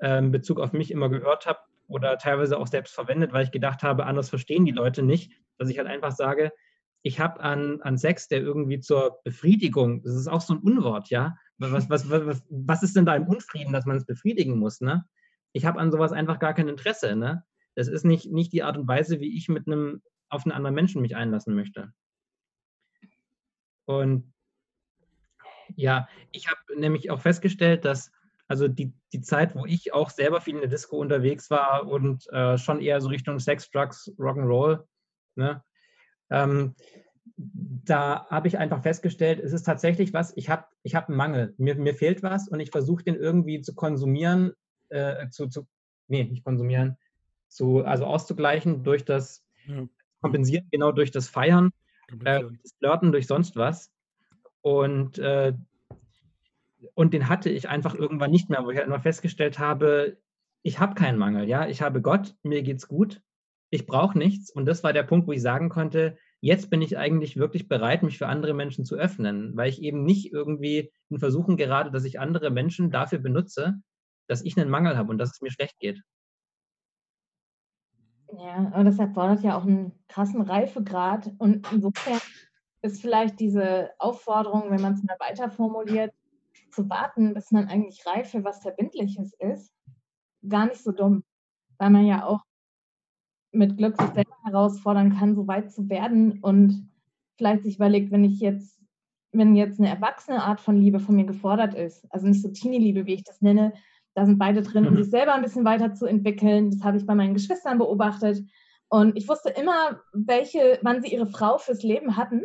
[0.00, 3.50] äh, in Bezug auf mich immer gehört habe oder teilweise auch selbst verwendet, weil ich
[3.50, 6.52] gedacht habe, anders verstehen die Leute nicht, dass ich halt einfach sage,
[7.00, 11.08] ich habe an, an Sex, der irgendwie zur Befriedigung, das ist auch so ein Unwort,
[11.08, 11.38] ja.
[11.56, 15.06] Was, was, was, was ist denn da im Unfrieden, dass man es befriedigen muss, ne?
[15.52, 17.42] Ich habe an sowas einfach gar kein Interesse, ne?
[17.74, 20.74] Das ist nicht, nicht die Art und Weise, wie ich mit einem auf einen anderen
[20.74, 21.94] Menschen mich einlassen möchte.
[23.86, 24.32] Und
[25.74, 28.12] ja, ich habe nämlich auch festgestellt, dass
[28.48, 32.28] also die, die Zeit, wo ich auch selber viel in der Disco unterwegs war und
[32.32, 34.84] äh, schon eher so Richtung Sex, Drugs, Rock'n'Roll,
[35.34, 35.64] ne?
[36.30, 36.74] Ähm,
[37.36, 41.54] da habe ich einfach festgestellt, es ist tatsächlich was, ich habe ich hab einen Mangel,
[41.58, 44.52] mir, mir fehlt was und ich versuche den irgendwie zu konsumieren,
[44.88, 45.66] äh, zu, zu,
[46.08, 46.96] nee, nicht konsumieren,
[47.48, 49.86] zu, also auszugleichen durch das ja.
[50.22, 51.72] Kompensieren, genau durch das Feiern,
[52.24, 53.92] äh, das Flirten, durch sonst was.
[54.62, 55.52] Und äh,
[56.94, 60.18] und den hatte ich einfach irgendwann nicht mehr, wo ich halt immer festgestellt habe,
[60.62, 63.22] ich habe keinen Mangel, ja, ich habe Gott, mir geht's gut,
[63.70, 64.50] ich brauche nichts.
[64.50, 68.02] Und das war der Punkt, wo ich sagen konnte, jetzt bin ich eigentlich wirklich bereit,
[68.02, 72.04] mich für andere Menschen zu öffnen, weil ich eben nicht irgendwie in Versuchen gerade, dass
[72.04, 73.80] ich andere Menschen dafür benutze,
[74.28, 76.02] dass ich einen Mangel habe und dass es mir schlecht geht.
[78.38, 81.32] Ja, aber das erfordert ja auch einen krassen Reifegrad.
[81.38, 82.20] Und insofern
[82.82, 86.12] ist vielleicht diese Aufforderung, wenn man es mal weiter formuliert,
[86.70, 89.72] zu warten, bis man eigentlich reif für was Verbindliches ist,
[90.46, 91.24] gar nicht so dumm,
[91.78, 92.42] weil man ja auch
[93.52, 96.90] mit Glück sich selber herausfordern kann, so weit zu werden und
[97.38, 98.78] vielleicht sich überlegt, wenn ich jetzt,
[99.32, 103.06] wenn jetzt eine erwachsene Art von Liebe von mir gefordert ist, also nicht so Teenie-Liebe,
[103.06, 103.72] wie ich das nenne,
[104.16, 105.02] da sind beide drin, um mhm.
[105.02, 106.70] sich selber ein bisschen weiterzuentwickeln.
[106.70, 108.42] Das habe ich bei meinen Geschwistern beobachtet.
[108.88, 112.42] Und ich wusste immer, welche, wann sie ihre Frau fürs Leben hatten.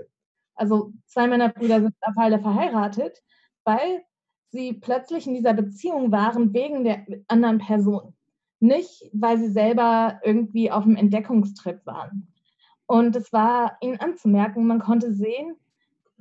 [0.54, 3.24] Also zwei meiner Brüder sind mittlerweile verheiratet,
[3.64, 4.04] weil
[4.50, 8.16] sie plötzlich in dieser Beziehung waren wegen der anderen Person.
[8.60, 12.28] Nicht, weil sie selber irgendwie auf einem Entdeckungstrip waren.
[12.86, 15.56] Und es war ihnen anzumerken, man konnte sehen,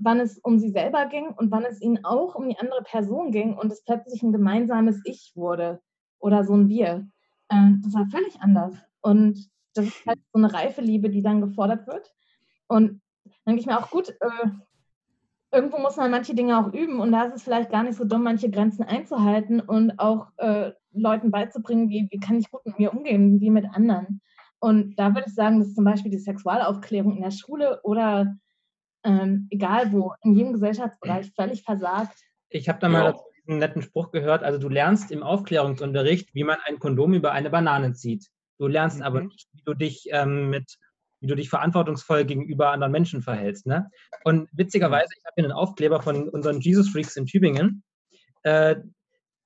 [0.03, 3.31] wann es um sie selber ging und wann es ihnen auch um die andere Person
[3.33, 5.81] ging und es plötzlich ein gemeinsames Ich wurde
[6.19, 7.09] oder so ein Wir.
[7.51, 8.75] Ähm, das war völlig anders.
[9.01, 12.13] Und das ist halt so eine reife Liebe, die dann gefordert wird.
[12.69, 14.49] Und dann denke ich mir auch, gut, äh,
[15.53, 18.05] irgendwo muss man manche Dinge auch üben und da ist es vielleicht gar nicht so
[18.05, 22.79] dumm, manche Grenzen einzuhalten und auch äh, Leuten beizubringen, wie, wie kann ich gut mit
[22.79, 24.21] mir umgehen, wie mit anderen.
[24.61, 28.37] Und da würde ich sagen, dass zum Beispiel die Sexualaufklärung in der Schule oder
[29.05, 32.19] ähm, egal wo, in jedem Gesellschaftsbereich völlig versagt.
[32.49, 33.21] Ich habe da mal ja.
[33.49, 34.43] einen netten Spruch gehört.
[34.43, 38.29] Also du lernst im Aufklärungsunterricht, wie man ein Kondom über eine Banane zieht.
[38.59, 39.05] Du lernst mhm.
[39.05, 40.77] aber nicht, wie du dich ähm, mit
[41.21, 43.67] wie du dich verantwortungsvoll gegenüber anderen Menschen verhältst.
[43.67, 43.91] Ne?
[44.25, 47.83] Und witzigerweise, ich habe hier einen Aufkleber von unseren Jesus Freaks in Tübingen.
[48.43, 48.77] Äh,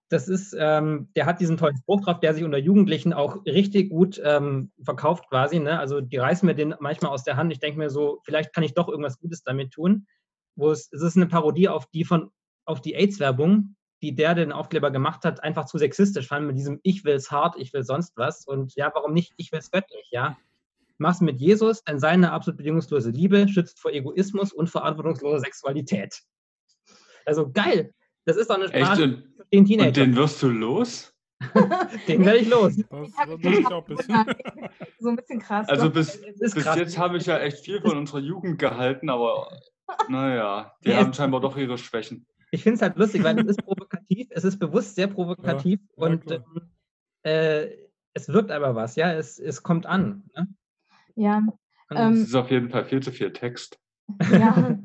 [0.09, 3.91] das ist, ähm, der hat diesen tollen Spruch drauf, der sich unter Jugendlichen auch richtig
[3.91, 5.59] gut ähm, verkauft quasi.
[5.59, 5.79] Ne?
[5.79, 7.53] Also die reißen mir den manchmal aus der Hand.
[7.53, 10.07] Ich denke mir so, vielleicht kann ich doch irgendwas Gutes damit tun.
[10.57, 12.31] wo es, es ist eine Parodie auf die von
[12.67, 16.81] auf die AIDS-Werbung, die der den Aufkleber gemacht hat, einfach zu sexistisch fand mit diesem
[16.83, 18.47] Ich will's hart, ich will sonst was.
[18.47, 19.33] Und ja, warum nicht?
[19.37, 20.37] Ich will's göttlich, ja.
[20.99, 26.21] Mach's mit Jesus, denn seine absolut bedingungslose Liebe schützt vor Egoismus und verantwortungsloser Sexualität.
[27.27, 27.93] Also geil.
[28.25, 29.03] Das ist doch eine Sprache Echt?
[29.03, 29.89] Und, den Teenager.
[29.89, 31.15] Und den wirst du los?
[32.09, 32.77] den werde ich los.
[32.77, 33.09] Das,
[33.43, 34.25] ich auch bisschen.
[34.99, 35.69] so ein bisschen krass.
[35.69, 36.77] Also bis, bis krass.
[36.77, 39.51] jetzt habe ich ja echt viel von unserer Jugend gehalten, aber
[40.09, 42.27] naja, die ja, haben scheinbar doch ihre Schwächen.
[42.51, 46.05] Ich finde es halt lustig, weil es ist provokativ, es ist bewusst sehr provokativ ja,
[46.05, 46.45] und ähm,
[47.25, 47.69] äh,
[48.15, 50.23] es wirkt aber was, ja, es, es kommt an.
[50.37, 50.49] Ne?
[51.17, 51.43] Ja.
[51.91, 53.79] Ähm, es ist auf jeden Fall viel zu viel Text.
[54.31, 54.79] Ja,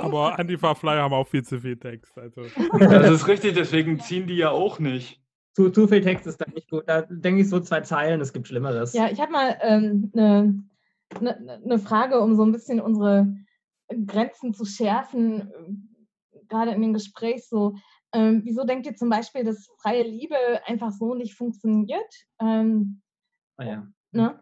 [0.00, 2.16] aber Antifa-Flyer haben auch viel zu viel Text.
[2.16, 2.42] Also.
[2.78, 5.20] Das ist richtig, deswegen ziehen die ja auch nicht.
[5.54, 6.84] Zu, zu viel Text ist dann nicht gut.
[6.86, 8.92] Da denke ich so zwei Zeilen, es gibt Schlimmeres.
[8.92, 10.64] Ja, ich habe mal eine ähm, ne,
[11.20, 13.34] ne, ne Frage, um so ein bisschen unsere
[14.06, 15.50] Grenzen zu schärfen,
[16.48, 17.74] gerade in dem Gespräch so.
[18.12, 20.36] Ähm, wieso denkt ihr zum Beispiel, dass freie Liebe
[20.66, 22.12] einfach so nicht funktioniert?
[22.40, 23.02] Ähm,
[23.56, 23.86] ah ja.
[24.12, 24.40] Ne?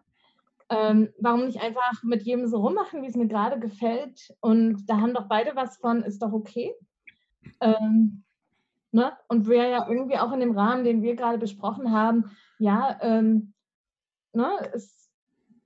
[0.71, 4.35] Ähm, warum nicht einfach mit jedem so rummachen, wie es mir gerade gefällt?
[4.41, 6.75] Und da haben doch beide was von, ist doch okay.
[7.61, 8.25] Ähm,
[8.93, 9.13] ne?
[9.29, 13.53] Und wir ja irgendwie auch in dem Rahmen, den wir gerade besprochen haben, ja, ähm,
[14.33, 15.11] ne, es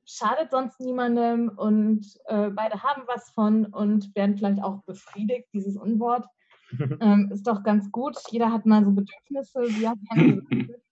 [0.04, 5.76] schadet sonst niemandem und äh, beide haben was von und werden vielleicht auch befriedigt, dieses
[5.76, 6.26] Unwort.
[7.00, 8.16] ähm, ist doch ganz gut.
[8.30, 9.60] Jeder hat mal so Bedürfnisse.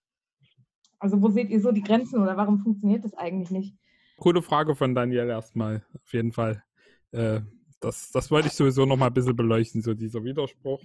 [0.99, 3.75] also wo seht ihr so die Grenzen oder warum funktioniert das eigentlich nicht?
[4.17, 6.63] Coole Frage von Daniel erstmal, auf jeden Fall.
[7.11, 7.41] Äh,
[7.79, 10.81] das, das wollte ich sowieso noch mal ein bisschen beleuchten, so dieser Widerspruch.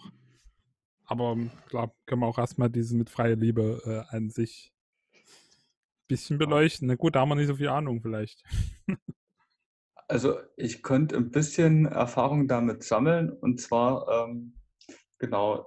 [1.07, 4.73] Aber ähm, klar, können wir auch erstmal dieses mit freier Liebe äh, an sich
[5.15, 6.89] ein bisschen beleuchten.
[6.89, 8.45] Na gut, da haben wir nicht so viel Ahnung vielleicht.
[10.09, 14.53] Also ich konnte ein bisschen Erfahrung damit sammeln und zwar, ähm,
[15.19, 15.67] genau,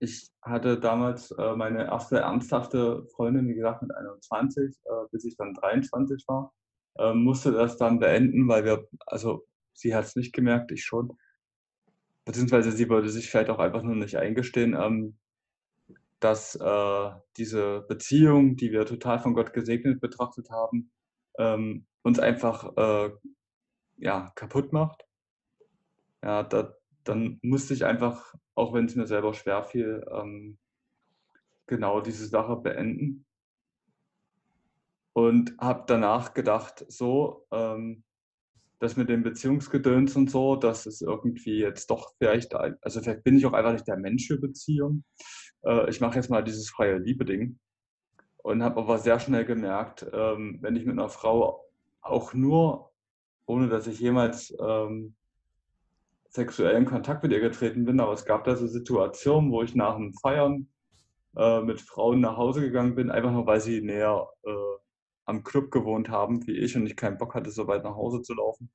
[0.00, 5.38] ich hatte damals äh, meine erste ernsthafte Freundin, wie gesagt, mit 21, äh, bis ich
[5.38, 6.52] dann 23 war
[6.98, 11.16] äh, musste das dann beenden, weil wir, also sie hat es nicht gemerkt, ich schon.
[12.24, 15.18] Beziehungsweise sie wollte sich vielleicht auch einfach nur nicht eingestehen, ähm,
[16.20, 20.90] dass äh, diese Beziehung, die wir total von Gott gesegnet betrachtet haben,
[21.38, 23.10] ähm, uns einfach äh,
[23.98, 25.04] ja, kaputt macht.
[26.22, 26.74] Ja, da,
[27.04, 30.58] dann musste ich einfach, auch wenn es mir selber schwer fiel, ähm,
[31.66, 33.25] genau diese Sache beenden
[35.16, 38.04] und habe danach gedacht, so, ähm,
[38.80, 43.38] das mit dem Beziehungsgedöns und so, das ist irgendwie jetzt doch vielleicht, also vielleicht bin
[43.38, 45.04] ich auch einfach nicht der Mensch für Beziehung.
[45.64, 47.58] Äh, ich mache jetzt mal dieses freie Liebe-Ding
[48.42, 51.64] und habe aber sehr schnell gemerkt, ähm, wenn ich mit einer Frau
[52.02, 52.92] auch nur,
[53.46, 55.14] ohne dass ich jemals ähm,
[56.28, 59.96] sexuellen Kontakt mit ihr getreten bin, aber es gab da so Situationen, wo ich nach
[59.96, 60.68] dem Feiern
[61.36, 64.75] äh, mit Frauen nach Hause gegangen bin, einfach nur weil sie näher äh,
[65.26, 68.22] am Club gewohnt haben wie ich und ich keinen Bock hatte, so weit nach Hause
[68.22, 68.70] zu laufen.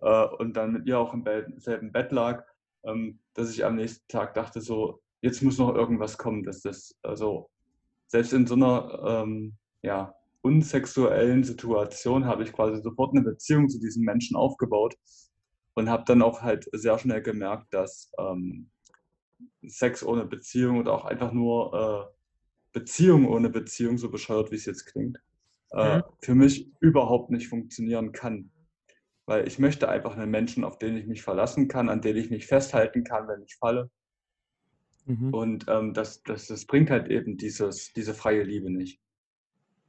[0.00, 1.24] Äh, und dann mit ihr auch im
[1.56, 2.44] selben Bett lag,
[2.84, 6.96] ähm, dass ich am nächsten Tag dachte, so, jetzt muss noch irgendwas kommen, dass das,
[7.02, 7.50] also
[8.06, 13.80] selbst in so einer ähm, ja, unsexuellen Situation habe ich quasi sofort eine Beziehung zu
[13.80, 14.94] diesem Menschen aufgebaut
[15.74, 18.70] und habe dann auch halt sehr schnell gemerkt, dass ähm,
[19.66, 22.18] Sex ohne Beziehung oder auch einfach nur äh,
[22.72, 25.18] Beziehung ohne Beziehung, so bescheuert wie es jetzt klingt,
[25.72, 26.02] äh, mhm.
[26.20, 28.50] für mich überhaupt nicht funktionieren kann.
[29.26, 32.30] Weil ich möchte einfach einen Menschen, auf den ich mich verlassen kann, an den ich
[32.30, 33.90] mich festhalten kann, wenn ich falle.
[35.04, 35.34] Mhm.
[35.34, 39.00] Und ähm, das, das, das bringt halt eben dieses, diese freie Liebe nicht.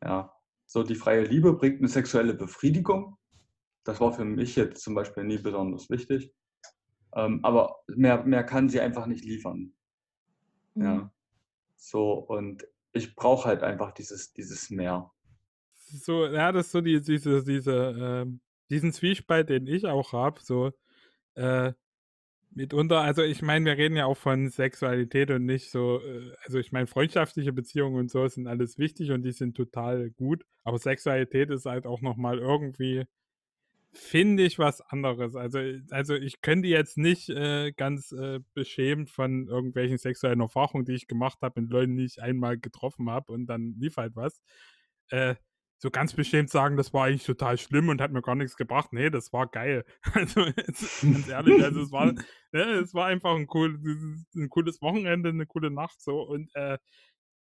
[0.03, 0.33] Ja.
[0.65, 3.17] So, die freie Liebe bringt eine sexuelle Befriedigung.
[3.83, 6.33] Das war für mich jetzt zum Beispiel nie besonders wichtig.
[7.15, 9.73] Ähm, aber mehr, mehr kann sie einfach nicht liefern.
[10.75, 10.83] Mhm.
[10.83, 11.11] Ja.
[11.75, 15.11] So, und ich brauche halt einfach dieses, dieses Mehr
[15.89, 18.31] so, ja, das ist so die, diese, diese, äh,
[18.69, 20.71] diesen Zwiespalt, den ich auch habe, so,
[21.35, 21.73] äh,
[22.51, 26.59] mitunter, also ich meine, wir reden ja auch von Sexualität und nicht so, äh, also
[26.59, 30.79] ich meine, freundschaftliche Beziehungen und so sind alles wichtig und die sind total gut, aber
[30.79, 33.05] Sexualität ist halt auch nochmal irgendwie,
[33.93, 35.35] finde ich, was anderes.
[35.35, 35.59] Also,
[35.91, 41.07] also ich könnte jetzt nicht äh, ganz äh, beschämt von irgendwelchen sexuellen Erfahrungen, die ich
[41.07, 44.41] gemacht habe, mit Leuten, die ich einmal getroffen habe und dann lief halt was.
[45.09, 45.35] Äh,
[45.79, 48.91] so ganz bestimmt sagen, das war eigentlich total schlimm und hat mir gar nichts gebracht.
[48.91, 49.85] Nee, das war geil.
[50.13, 50.45] Also
[51.01, 52.05] ganz ehrlich, also es war,
[52.51, 53.79] ne, es war einfach ein, cool,
[54.35, 56.77] ein cooles Wochenende, eine coole Nacht so und äh,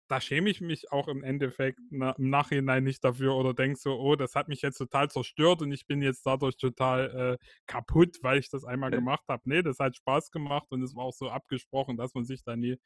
[0.09, 3.99] da schäme ich mich auch im Endeffekt na, im Nachhinein nicht dafür oder denke so,
[3.99, 8.19] oh, das hat mich jetzt total zerstört und ich bin jetzt dadurch total äh, kaputt,
[8.23, 8.99] weil ich das einmal ja.
[8.99, 9.43] gemacht habe.
[9.47, 12.57] Nee, das hat Spaß gemacht und es war auch so abgesprochen, dass man sich da
[12.57, 12.79] nie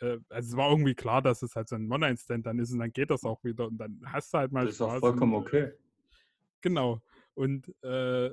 [0.00, 2.78] äh, also es war irgendwie klar, dass es halt so ein One-Night-Stand dann ist und
[2.78, 5.34] dann geht das auch wieder und dann hast du halt mal das ist auch vollkommen
[5.34, 5.72] und, äh, okay.
[6.60, 7.00] Genau.
[7.34, 8.30] Und äh,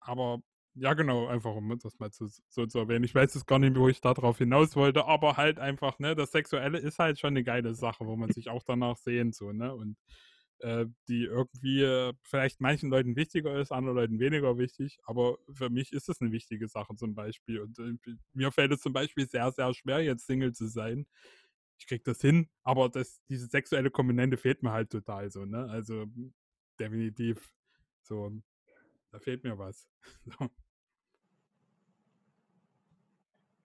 [0.00, 0.42] aber
[0.74, 3.04] ja, genau, einfach um das mal zu, so zu erwähnen.
[3.04, 6.30] Ich weiß jetzt gar nicht, wo ich darauf hinaus wollte, aber halt einfach, ne, das
[6.30, 9.74] Sexuelle ist halt schon eine geile Sache, wo man sich auch danach sehen, so, ne?
[9.74, 9.96] Und
[10.60, 15.70] äh, die irgendwie äh, vielleicht manchen Leuten wichtiger ist, anderen Leuten weniger wichtig, aber für
[15.70, 17.60] mich ist es eine wichtige Sache zum Beispiel.
[17.60, 21.06] Und äh, mir fällt es zum Beispiel sehr, sehr schwer, jetzt Single zu sein.
[21.78, 25.68] Ich krieg das hin, aber das, diese sexuelle Komponente fehlt mir halt total so, ne?
[25.70, 26.06] Also
[26.78, 27.52] definitiv
[28.02, 28.32] so,
[29.12, 29.88] da fehlt mir was.
[30.24, 30.50] so.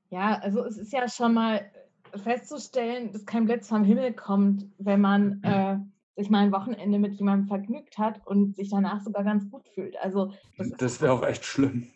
[0.09, 1.71] Ja, also es ist ja schon mal
[2.17, 5.77] festzustellen, dass kein Blitz vom Himmel kommt, wenn man äh,
[6.15, 9.97] sich mal ein Wochenende mit jemandem vergnügt hat und sich danach sogar ganz gut fühlt.
[9.97, 11.87] Also das, das wäre auch echt schlimm.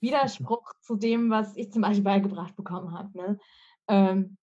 [0.00, 3.16] Widerspruch zu dem, was ich zum Beispiel beigebracht bekommen habe.
[3.16, 3.38] Ne?
[3.88, 4.36] Ähm,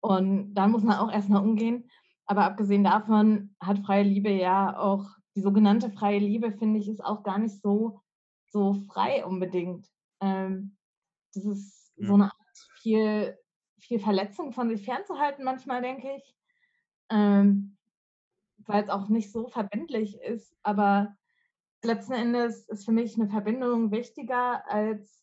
[0.00, 1.90] und da muss man auch erstmal umgehen.
[2.26, 7.04] Aber abgesehen davon hat freie Liebe ja auch, die sogenannte freie Liebe, finde ich, ist
[7.04, 8.00] auch gar nicht so,
[8.46, 9.88] so frei unbedingt.
[10.20, 10.76] Ähm,
[11.34, 12.06] das ist ja.
[12.06, 12.34] so eine Art
[12.80, 13.36] viel,
[13.78, 16.34] viel Verletzung von sich fernzuhalten, manchmal denke ich.
[17.10, 17.73] Ähm,
[18.66, 20.56] weil es auch nicht so verbindlich ist.
[20.62, 21.16] Aber
[21.82, 25.22] letzten Endes ist für mich eine Verbindung wichtiger, als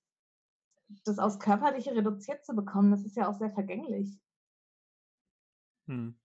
[1.06, 2.92] das aus Körperliche reduziert zu bekommen.
[2.92, 4.20] Das ist ja auch sehr vergänglich.
[5.88, 6.16] Hm.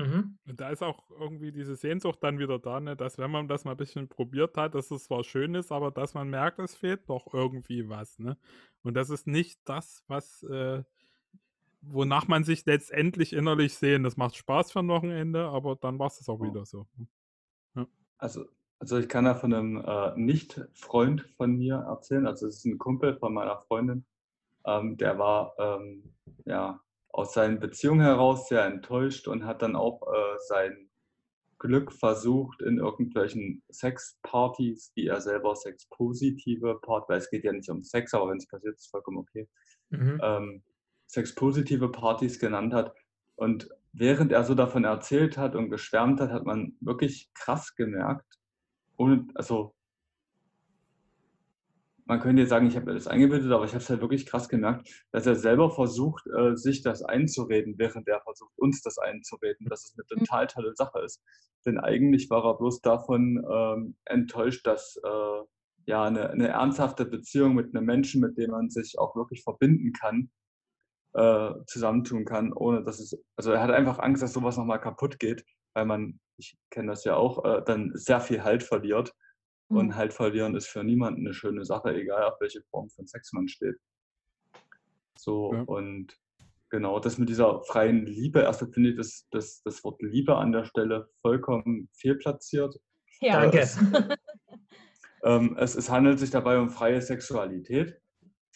[0.00, 0.38] Mhm.
[0.46, 2.96] Und da ist auch irgendwie diese Sehnsucht dann wieder da, ne?
[2.96, 5.90] dass wenn man das mal ein bisschen probiert hat, dass es zwar schön ist, aber
[5.90, 8.18] dass man merkt, es fehlt doch irgendwie was.
[8.18, 8.38] Ne?
[8.82, 10.82] Und das ist nicht das, was, äh,
[11.82, 14.02] wonach man sich letztendlich innerlich sehen.
[14.02, 16.86] Das macht Spaß für ein Wochenende, aber dann war es auch wieder so.
[17.74, 17.86] Ja.
[18.18, 18.44] Also,
[18.78, 22.26] also ich kann da von einem äh, Nicht-Freund von mir erzählen.
[22.26, 24.04] Also es ist ein Kumpel von meiner Freundin.
[24.66, 26.14] Ähm, der war ähm,
[26.44, 26.80] ja
[27.12, 30.90] aus seinen Beziehungen heraus sehr enttäuscht und hat dann auch äh, sein
[31.58, 37.68] Glück versucht in irgendwelchen Sexpartys, die er selber sexpositive Part, weil es geht ja nicht
[37.68, 39.48] um Sex, aber wenn es passiert, ist es vollkommen okay,
[39.90, 40.20] mhm.
[40.22, 40.62] ähm,
[41.10, 42.94] sexpositive Partys genannt hat.
[43.36, 48.38] Und während er so davon erzählt hat und geschwärmt hat, hat man wirklich krass gemerkt,
[48.96, 49.74] ohne, also
[52.04, 54.26] man könnte jetzt sagen, ich habe mir das eingebildet, aber ich habe es halt wirklich
[54.26, 58.98] krass gemerkt, dass er selber versucht, äh, sich das einzureden, während er versucht, uns das
[58.98, 60.24] einzureden, dass es eine mhm.
[60.24, 61.22] total tolle Sache ist.
[61.64, 65.44] Denn eigentlich war er bloß davon ähm, enttäuscht, dass äh,
[65.86, 69.92] ja eine, eine, ernsthafte Beziehung mit einem Menschen, mit dem man sich auch wirklich verbinden
[69.92, 70.30] kann,
[71.14, 75.18] äh, zusammentun kann, ohne dass es, also er hat einfach Angst, dass sowas nochmal kaputt
[75.18, 75.44] geht,
[75.74, 79.12] weil man, ich kenne das ja auch, äh, dann sehr viel Halt verliert
[79.68, 79.96] und mhm.
[79.96, 83.48] halt verlieren ist für niemanden eine schöne Sache, egal auf welche Form von Sex man
[83.48, 83.76] steht.
[85.16, 85.62] So, ja.
[85.62, 86.16] und
[86.70, 90.52] genau, das mit dieser freien Liebe, erstmal finde ich das, das, das Wort Liebe an
[90.52, 92.76] der Stelle vollkommen fehlplatziert.
[93.20, 93.60] Ja, danke.
[93.60, 93.78] Es,
[95.24, 98.00] ähm, es, es, handelt sich dabei um freie Sexualität.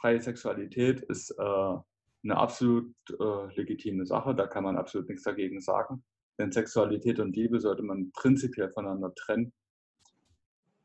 [0.00, 1.76] Freie Sexualität ist äh,
[2.24, 6.02] eine absolut äh, legitime Sache, da kann man absolut nichts dagegen sagen.
[6.38, 9.52] Denn Sexualität und Liebe sollte man prinzipiell voneinander trennen.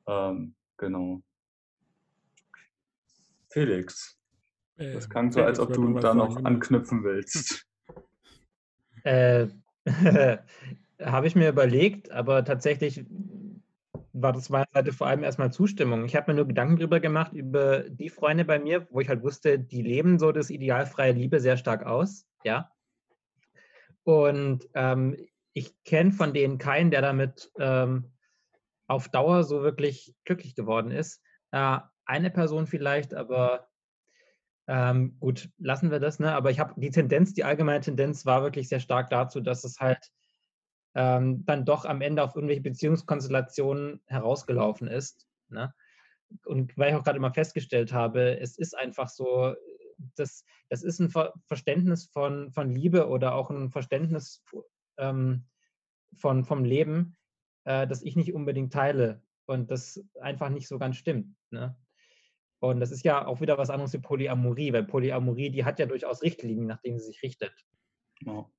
[0.08, 1.22] Ähm, genau.
[3.52, 4.20] Felix,
[4.78, 6.46] äh, das klang so, als ob du da noch sagen.
[6.46, 7.66] anknüpfen willst.
[9.06, 9.48] Äh,
[11.02, 13.06] habe ich mir überlegt, aber tatsächlich
[14.14, 16.06] war das meiner Seite vor allem erstmal Zustimmung.
[16.06, 19.24] Ich habe mir nur Gedanken darüber gemacht, über die Freunde bei mir, wo ich halt
[19.24, 22.26] wusste, die leben so das idealfreie Liebe sehr stark aus.
[22.44, 22.72] Ja.
[24.04, 25.16] Und ähm,
[25.54, 28.12] ich kenne von denen keinen, der damit ähm,
[28.88, 31.22] auf Dauer so wirklich glücklich geworden ist.
[31.52, 33.68] Äh, eine Person vielleicht, aber
[34.68, 36.20] ähm, gut, lassen wir das.
[36.20, 36.34] Ne?
[36.34, 39.80] Aber ich habe die Tendenz, die allgemeine Tendenz war wirklich sehr stark dazu, dass es
[39.80, 40.10] halt
[40.96, 45.28] ähm, dann doch am Ende auf irgendwelche Beziehungskonstellationen herausgelaufen ist.
[45.50, 45.74] Ne?
[46.46, 49.56] Und weil ich auch gerade immer festgestellt habe, es ist einfach so,
[50.16, 54.44] das, das ist ein Ver Verständnis von, von Liebe oder auch ein Verständnis
[54.98, 55.46] ähm,
[56.18, 57.18] von, vom Leben,
[57.66, 61.36] äh, das ich nicht unbedingt teile und das einfach nicht so ganz stimmt.
[61.50, 61.76] Ne?
[62.60, 65.86] Und das ist ja auch wieder was anderes wie Polyamorie, weil Polyamorie, die hat ja
[65.86, 67.54] durchaus Richtlinien, nach denen sie sich richtet.
[68.26, 68.50] Ja.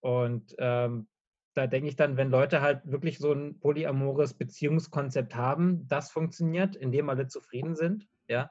[0.00, 1.08] Und ähm,
[1.54, 6.76] da denke ich dann, wenn Leute halt wirklich so ein polyamores Beziehungskonzept haben, das funktioniert,
[6.76, 8.50] indem alle zufrieden sind, ja,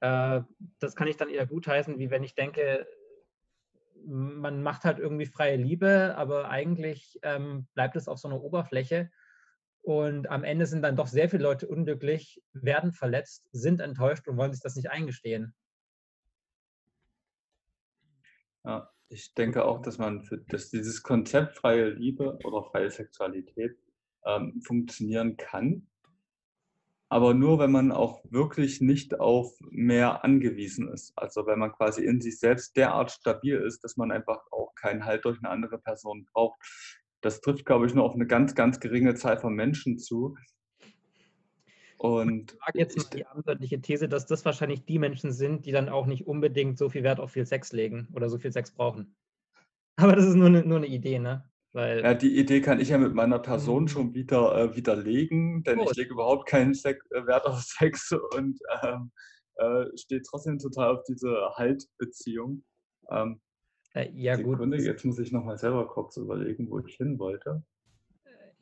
[0.00, 0.42] äh,
[0.78, 2.86] das kann ich dann eher gutheißen, wie wenn ich denke,
[4.04, 9.10] man macht halt irgendwie freie Liebe, aber eigentlich ähm, bleibt es auf so einer Oberfläche.
[9.82, 14.36] Und am Ende sind dann doch sehr viele Leute unglücklich, werden verletzt, sind enttäuscht und
[14.36, 15.54] wollen sich das nicht eingestehen.
[18.64, 23.76] Ja, ich denke auch, dass man für dass dieses Konzept freie Liebe oder freie Sexualität
[24.24, 25.86] ähm, funktionieren kann,
[27.12, 31.12] aber nur, wenn man auch wirklich nicht auf mehr angewiesen ist.
[31.14, 35.04] Also wenn man quasi in sich selbst derart stabil ist, dass man einfach auch keinen
[35.04, 36.58] Halt durch eine andere Person braucht.
[37.20, 40.38] Das trifft, glaube ich, nur auf eine ganz, ganz geringe Zahl von Menschen zu.
[42.02, 45.70] Und ich mag jetzt mal die antwortliche These, dass das wahrscheinlich die Menschen sind, die
[45.70, 48.72] dann auch nicht unbedingt so viel Wert auf viel Sex legen oder so viel Sex
[48.72, 49.14] brauchen.
[49.96, 51.48] Aber das ist nur eine, nur eine Idee, ne?
[51.72, 53.88] Weil ja, die Idee kann ich ja mit meiner Person mhm.
[53.88, 55.86] schon wieder äh, widerlegen, denn oh.
[55.88, 59.12] ich lege überhaupt keinen Sex, äh, Wert auf Sex und ähm,
[59.54, 62.64] äh, stehe trotzdem total auf diese Haltbeziehung.
[63.10, 63.40] Ähm,
[63.94, 64.58] äh, ja, gut.
[64.74, 67.62] Jetzt muss ich nochmal selber kurz überlegen, wo ich hin wollte.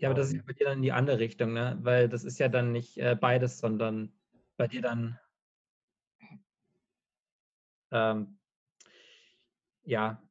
[0.01, 1.79] Ja, aber das ist bei dir dann in die andere Richtung, ne?
[1.83, 4.13] Weil das ist ja dann nicht äh, beides, sondern
[4.57, 5.19] bei dir dann
[7.93, 8.39] ähm,
[9.85, 10.23] ja,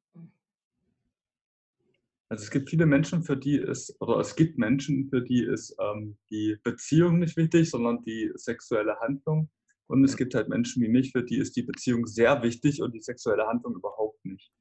[2.32, 5.76] also es gibt viele Menschen, für die ist, oder es gibt Menschen, für die ist
[5.82, 9.50] ähm, die Beziehung nicht wichtig, sondern die sexuelle Handlung.
[9.88, 12.94] Und es gibt halt Menschen wie mich, für die ist die Beziehung sehr wichtig und
[12.94, 14.54] die sexuelle Handlung überhaupt nicht.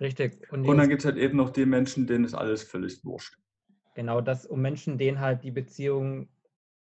[0.00, 0.40] Richtig.
[0.52, 3.36] Und, und dann gibt es halt eben noch die Menschen, denen ist alles völlig wurscht.
[3.98, 6.28] Genau, das um Menschen, denen halt die Beziehung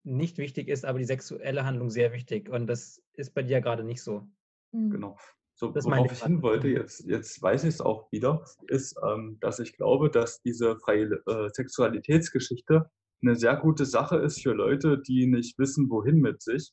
[0.02, 2.48] nicht wichtig ist, aber die sexuelle Handlung sehr wichtig.
[2.48, 4.26] Und das ist bei dir gerade nicht so.
[4.72, 5.16] Genau.
[5.54, 9.38] So, das worauf ich hin wollte, jetzt, jetzt weiß ich es auch wieder, ist, ähm,
[9.38, 12.90] dass ich glaube, dass diese freie äh, Sexualitätsgeschichte
[13.22, 16.72] eine sehr gute Sache ist für Leute, die nicht wissen, wohin mit sich,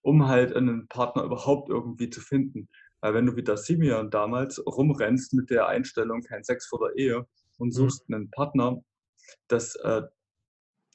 [0.00, 2.70] um halt einen Partner überhaupt irgendwie zu finden.
[3.02, 6.96] Weil wenn du wie das Simeon damals rumrennst mit der Einstellung, kein Sex vor der
[6.96, 7.26] Ehe
[7.58, 7.72] und mhm.
[7.72, 8.14] suchst mhm.
[8.14, 8.82] einen Partner,
[9.48, 10.02] das äh,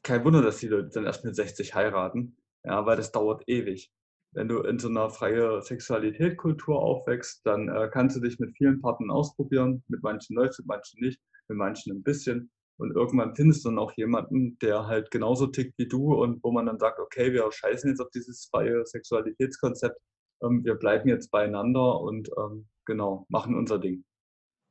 [0.04, 3.92] kein Wunder, dass die Leute dann erst mit 60 heiraten, ja, weil das dauert ewig
[4.32, 8.82] wenn du in so einer freien Sexualität-Kultur aufwächst, dann äh, kannst du dich mit vielen
[8.82, 9.84] Partnern ausprobieren.
[9.88, 12.52] Mit manchen läuft mit manchen nicht, mit manchen ein bisschen.
[12.78, 16.52] Und irgendwann findest du dann auch jemanden, der halt genauso tickt wie du und wo
[16.52, 20.00] man dann sagt, okay, wir scheißen jetzt auf dieses freie Sexualitätskonzept,
[20.44, 24.06] ähm, wir bleiben jetzt beieinander und ähm, genau, machen unser Ding.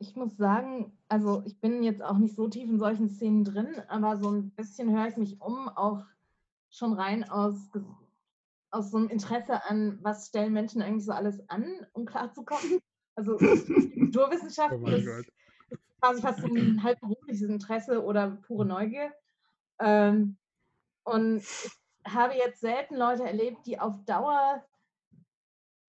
[0.00, 3.68] Ich muss sagen, also ich bin jetzt auch nicht so tief in solchen Szenen drin,
[3.88, 6.04] aber so ein bisschen höre ich mich um, auch
[6.70, 7.56] schon rein aus
[8.70, 12.80] aus so einem Interesse an, was stellen Menschen eigentlich so alles an, um klarzukommen.
[13.14, 13.36] Also
[13.94, 15.30] Kulturwissenschaft oh ist, ist,
[16.00, 19.12] quasi fast so ein halb berufliches Interesse oder pure Neugier.
[19.80, 20.36] Ähm,
[21.04, 21.70] und ich
[22.06, 24.64] habe jetzt selten Leute erlebt, die auf Dauer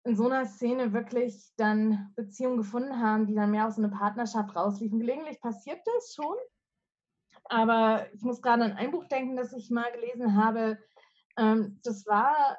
[0.05, 3.97] in so einer Szene wirklich dann Beziehungen gefunden haben, die dann mehr aus so einer
[3.97, 4.99] Partnerschaft rausliefen.
[4.99, 6.37] Gelegentlich passiert das schon,
[7.45, 10.79] aber ich muss gerade an ein Buch denken, das ich mal gelesen habe,
[11.37, 12.59] ähm, das war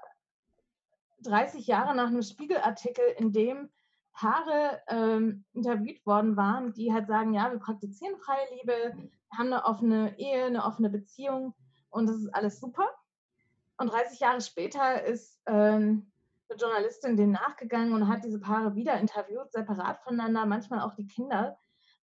[1.19, 3.69] 30 Jahre nach einem Spiegelartikel, in dem
[4.13, 9.65] Paare ähm, interviewt worden waren, die halt sagen, ja, wir praktizieren freie Liebe, haben eine
[9.65, 11.55] offene Ehe, eine offene Beziehung
[11.89, 12.87] und das ist alles super.
[13.77, 16.12] Und 30 Jahre später ist ähm,
[16.55, 21.57] Journalistin dem nachgegangen und hat diese Paare wieder interviewt, separat voneinander, manchmal auch die Kinder.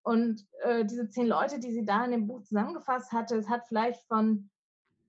[0.02, 3.66] Und äh, diese zehn Leute, die sie da in dem Buch zusammengefasst hatte, es hat
[3.68, 4.50] vielleicht von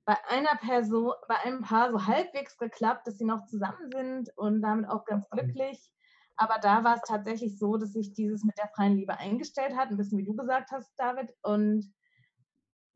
[0.06, 4.62] bei einer Person, bei einem Paar so halbwegs geklappt, dass sie noch zusammen sind und
[4.62, 5.92] damit auch ganz glücklich.
[6.36, 9.90] Aber da war es tatsächlich so, dass sich dieses mit der freien Liebe eingestellt hat,
[9.90, 11.32] ein bisschen wie du gesagt hast, David.
[11.44, 11.94] Und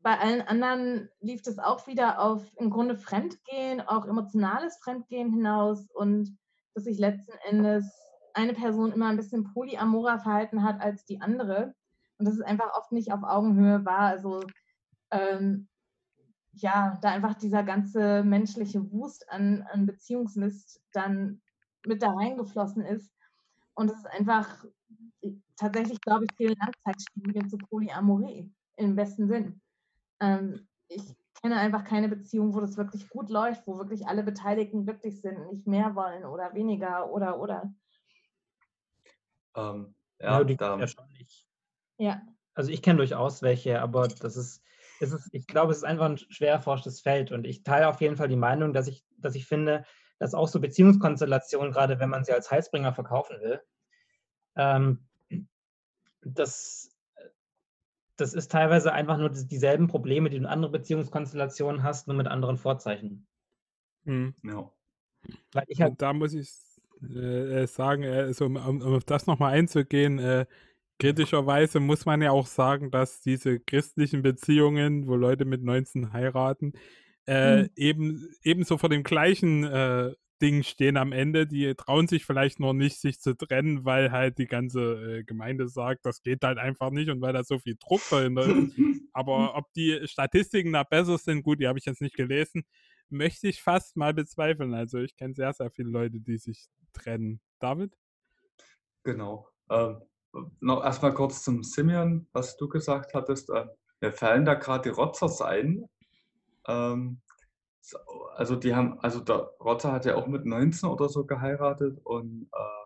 [0.04, 5.90] bei allen anderen lief das auch wieder auf im Grunde Fremdgehen, auch emotionales Fremdgehen hinaus
[5.90, 6.36] und
[6.74, 7.90] dass sich letzten Endes
[8.34, 11.74] eine Person immer ein bisschen polyamorer verhalten hat als die andere
[12.18, 14.00] und dass es einfach oft nicht auf Augenhöhe war.
[14.00, 14.42] Also
[15.10, 15.68] ähm,
[16.52, 21.40] ja, da einfach dieser ganze menschliche Wust an, an Beziehungsmist dann
[21.86, 23.10] mit da reingeflossen ist.
[23.72, 24.66] Und es ist einfach,
[25.56, 29.62] tatsächlich glaube ich, viele Langzeitstudien zu Polyamorie im besten Sinn.
[30.24, 31.02] Ähm, ich
[31.40, 35.50] kenne einfach keine Beziehung, wo das wirklich gut läuft, wo wirklich alle Beteiligten glücklich sind,
[35.50, 37.74] nicht mehr wollen oder weniger oder oder.
[39.56, 41.46] Ähm, ja, ja, die da, ja schon nicht.
[41.98, 42.22] Ja.
[42.54, 44.62] Also ich kenne durchaus welche, aber das ist,
[45.00, 48.00] es ist, ich glaube, es ist einfach ein schwer erforschtes Feld und ich teile auf
[48.00, 49.84] jeden Fall die Meinung, dass ich, dass ich finde,
[50.18, 53.60] dass auch so Beziehungskonstellationen, gerade wenn man sie als Heilsbringer verkaufen will,
[54.56, 55.06] ähm,
[56.22, 56.93] das,
[58.16, 62.26] das ist teilweise einfach nur dieselben Probleme, die du in anderen Beziehungskonstellationen hast, nur mit
[62.26, 63.26] anderen Vorzeichen.
[64.04, 64.34] Hm.
[64.42, 64.70] Ja.
[65.52, 66.50] Weil ich halt, da muss ich
[67.14, 70.46] äh, sagen, äh, so, um, um, auf das nochmal einzugehen, äh,
[70.98, 76.74] kritischerweise muss man ja auch sagen, dass diese christlichen Beziehungen, wo Leute mit 19 heiraten,
[77.26, 77.70] äh, mhm.
[77.76, 80.12] eben ebenso vor dem gleichen äh,
[80.44, 81.46] Ding stehen am Ende.
[81.46, 85.68] Die trauen sich vielleicht noch nicht, sich zu trennen, weil halt die ganze äh, Gemeinde
[85.68, 88.76] sagt, das geht halt einfach nicht und weil da so viel Druck dahinter ist.
[89.14, 92.64] Aber ob die Statistiken da besser sind, gut, die habe ich jetzt nicht gelesen,
[93.08, 94.74] möchte ich fast mal bezweifeln.
[94.74, 97.40] Also ich kenne sehr, sehr viele Leute, die sich trennen.
[97.58, 97.96] David?
[99.02, 99.48] Genau.
[99.70, 100.02] Ähm,
[100.60, 103.48] noch erstmal kurz zum Simeon, was du gesagt hattest.
[103.48, 103.64] Äh,
[104.02, 105.88] mir fallen da gerade die Rotzers ein.
[106.68, 107.22] Ähm,
[108.36, 112.48] also die haben, also der Rotzer hat ja auch mit 19 oder so geheiratet und
[112.52, 112.84] äh,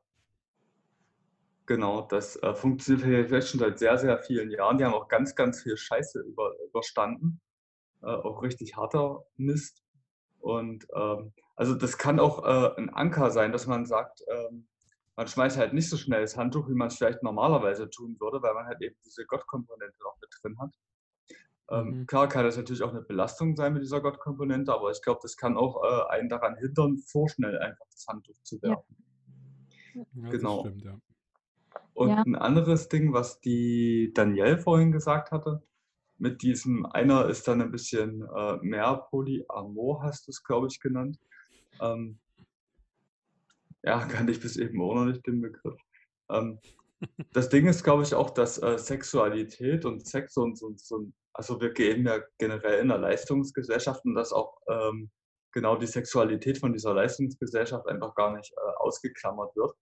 [1.66, 4.78] genau, das äh, funktioniert jetzt schon seit sehr, sehr vielen Jahren.
[4.78, 7.40] Die haben auch ganz, ganz viel Scheiße über, überstanden.
[8.02, 9.82] Äh, auch richtig harter Mist.
[10.40, 14.68] Und ähm, also das kann auch äh, ein Anker sein, dass man sagt, ähm,
[15.16, 18.40] man schmeißt halt nicht so schnell das Handtuch, wie man es vielleicht normalerweise tun würde,
[18.40, 20.70] weil man halt eben diese Gottkomponente noch mit drin hat.
[21.70, 22.06] Ähm, mhm.
[22.06, 25.36] Klar kann das natürlich auch eine Belastung sein mit dieser Gottkomponente, aber ich glaube, das
[25.36, 28.96] kann auch äh, einen daran hindern, vorschnell einfach das Handtuch zu werfen.
[29.94, 30.30] Ja.
[30.30, 30.60] genau.
[30.60, 30.98] Stimmt, ja.
[31.94, 32.22] Und ja.
[32.22, 35.62] ein anderes Ding, was die Danielle vorhin gesagt hatte,
[36.16, 40.80] mit diesem, einer ist dann ein bisschen äh, mehr Polyamor, hast du es, glaube ich,
[40.80, 41.18] genannt.
[41.80, 42.18] Ähm,
[43.82, 45.80] ja, kannte ich bis eben auch noch nicht den Begriff.
[46.30, 46.58] Ähm,
[47.32, 51.60] das Ding ist, glaube ich, auch, dass äh, Sexualität und Sex und so, so, also
[51.60, 55.08] wir gehen ja generell in der Leistungsgesellschaft und dass auch ähm,
[55.52, 59.72] genau die Sexualität von dieser Leistungsgesellschaft einfach gar nicht äh, ausgeklammert wird.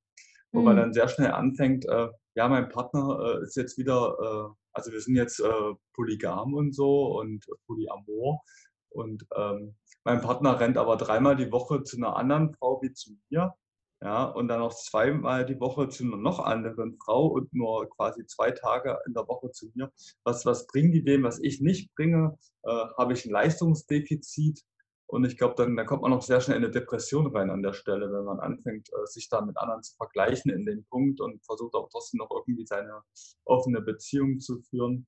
[0.52, 0.64] Wo mhm.
[0.66, 4.92] man dann sehr schnell anfängt, äh, ja, mein Partner äh, ist jetzt wieder, äh, also
[4.92, 8.42] wir sind jetzt äh, polygam und so und polyamor
[8.90, 13.12] und ähm, mein Partner rennt aber dreimal die Woche zu einer anderen Frau wie zu
[13.30, 13.54] mir
[14.02, 18.26] ja, und dann noch zweimal die Woche zu einer noch anderen Frau und nur quasi
[18.26, 19.90] zwei Tage in der Woche zu mir.
[20.22, 22.36] Was, was bringen die dem, was ich nicht bringe?
[22.62, 24.62] Äh, Habe ich ein Leistungsdefizit?
[25.08, 27.62] Und ich glaube, dann, dann kommt man noch sehr schnell in eine Depression rein an
[27.62, 31.20] der Stelle, wenn man anfängt, äh, sich da mit anderen zu vergleichen in dem Punkt
[31.20, 33.02] und versucht auch trotzdem noch irgendwie seine
[33.44, 35.06] offene Beziehung zu führen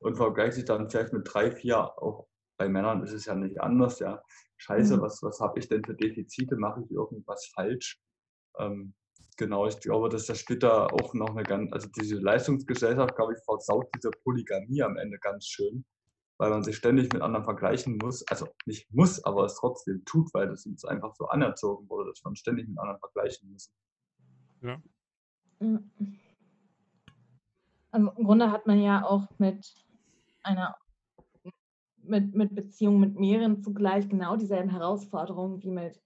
[0.00, 2.26] und vergleicht sich dann vielleicht mit drei, vier, auch
[2.58, 4.22] bei Männern ist es ja nicht anders, ja.
[4.58, 5.00] Scheiße, mhm.
[5.00, 6.56] was, was habe ich denn für Defizite?
[6.56, 7.98] Mache ich irgendwas falsch?
[8.58, 8.94] Ähm,
[9.36, 13.44] genau, ich glaube, dass das später auch noch eine ganz, also diese Leistungsgesellschaft, glaube ich,
[13.44, 15.84] versaut diese Polygamie am Ende ganz schön,
[16.38, 18.26] weil man sich ständig mit anderen vergleichen muss.
[18.28, 22.22] Also nicht muss, aber es trotzdem tut, weil das uns einfach so anerzogen wurde, dass
[22.24, 23.72] man ständig mit anderen vergleichen muss.
[24.62, 24.82] Ja.
[27.90, 29.74] Also im Grunde hat man ja auch mit
[30.42, 30.76] einer
[32.02, 36.00] mit, mit Beziehungen mit mehreren zugleich genau dieselben Herausforderungen wie mit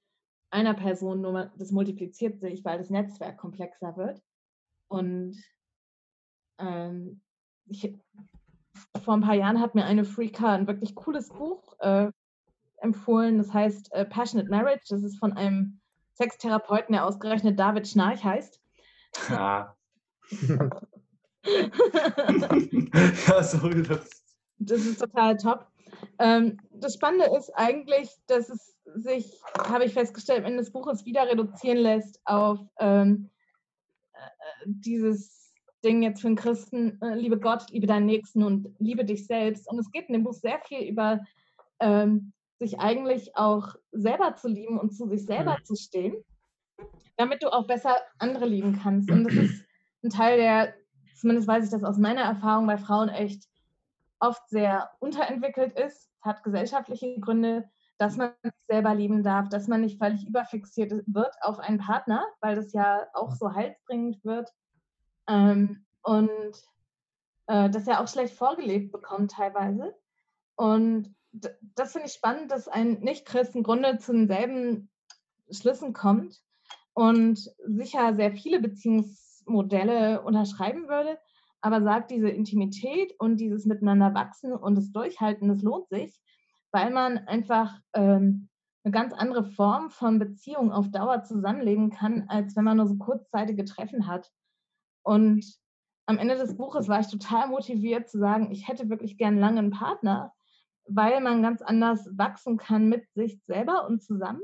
[0.55, 4.23] einer Person, nur das multipliziert sich, weil das Netzwerk komplexer wird.
[4.89, 5.37] Und
[6.59, 7.21] ähm,
[7.67, 7.93] ich,
[9.03, 12.11] vor ein paar Jahren hat mir eine Freaka ein wirklich cooles Buch äh,
[12.77, 13.39] empfohlen.
[13.39, 14.85] Das heißt äh, Passionate Marriage.
[14.89, 15.81] Das ist von einem
[16.17, 18.61] Sextherapeuten, der ausgerechnet David Schnarch heißt.
[19.31, 19.77] Ja.
[23.27, 23.83] ja, sorry.
[23.83, 24.25] Das.
[24.59, 25.69] das ist total top.
[26.19, 31.05] Ähm, das Spannende ist eigentlich, dass es sich, habe ich festgestellt, am Ende des Buches
[31.05, 33.31] wieder reduzieren lässt auf ähm,
[34.13, 34.19] äh,
[34.67, 35.53] dieses
[35.85, 39.69] Ding jetzt für einen Christen, äh, liebe Gott, liebe deinen Nächsten und liebe dich selbst.
[39.71, 41.21] Und es geht in dem Buch sehr viel über
[41.81, 45.65] ähm, sich eigentlich auch selber zu lieben und zu sich selber mhm.
[45.65, 46.15] zu stehen,
[47.17, 49.11] damit du auch besser andere lieben kannst.
[49.11, 49.65] Und das ist
[50.03, 50.75] ein Teil, der,
[51.17, 53.45] zumindest weiß ich das aus meiner Erfahrung bei Frauen echt
[54.21, 57.69] oft sehr unterentwickelt ist, hat gesellschaftliche Gründe,
[57.99, 58.33] dass man
[58.69, 63.07] selber lieben darf, dass man nicht völlig überfixiert wird auf einen Partner, weil das ja
[63.15, 64.51] auch so heilsbringend wird.
[65.29, 66.53] Ähm, und
[67.47, 69.95] äh, das ja auch schlecht vorgelebt bekommt teilweise.
[70.57, 74.91] Und das finde ich spannend, dass ein Nicht-Christ im Grunde zu denselben
[75.51, 76.41] Schlüssen kommt
[76.95, 81.19] und sicher sehr viele Beziehungsmodelle unterschreiben würde,
[81.61, 86.21] aber sagt, diese Intimität und dieses Miteinander wachsen und das Durchhalten, das lohnt sich
[86.75, 88.49] weil man einfach ähm,
[88.83, 92.97] eine ganz andere Form von Beziehung auf Dauer zusammenleben kann, als wenn man nur so
[92.97, 94.29] kurzzeitige Treffen hat.
[95.05, 95.47] Und
[96.07, 99.61] am Ende des Buches war ich total motiviert zu sagen, ich hätte wirklich gern lange
[99.61, 100.33] einen Partner,
[100.87, 104.43] weil man ganz anders wachsen kann mit sich selber und zusammen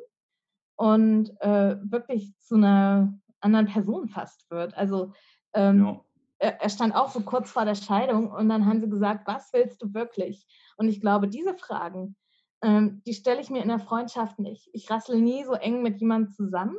[0.76, 4.74] und äh, wirklich zu einer anderen Person fast wird.
[4.74, 5.12] Also
[5.52, 6.00] ähm, ja.
[6.38, 9.52] er, er stand auch so kurz vor der Scheidung und dann haben sie gesagt, was
[9.52, 10.46] willst du wirklich?
[10.76, 12.16] Und ich glaube, diese Fragen,
[12.62, 14.68] ähm, die stelle ich mir in der Freundschaft nicht.
[14.72, 16.76] Ich rassle nie so eng mit jemandem zusammen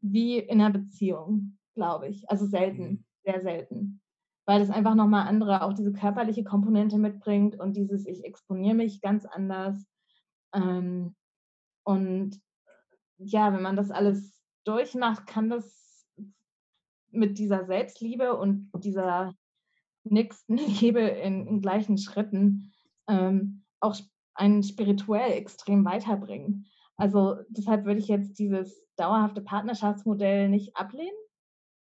[0.00, 2.28] wie in einer Beziehung, glaube ich.
[2.28, 3.04] Also selten, mhm.
[3.24, 4.00] sehr selten.
[4.46, 9.00] weil das einfach nochmal andere, auch diese körperliche Komponente mitbringt und dieses, ich exponiere mich
[9.00, 9.86] ganz anders.
[10.52, 11.16] Ähm,
[11.84, 12.38] und
[13.16, 16.06] ja, wenn man das alles durchmacht, kann das
[17.10, 19.34] mit dieser Selbstliebe und dieser
[20.04, 22.72] nächsten Liebe in, in gleichen Schritten
[23.08, 23.94] ähm, auch
[24.34, 26.66] einen spirituell extrem weiterbringen.
[26.96, 31.16] Also deshalb würde ich jetzt dieses dauerhafte Partnerschaftsmodell nicht ablehnen.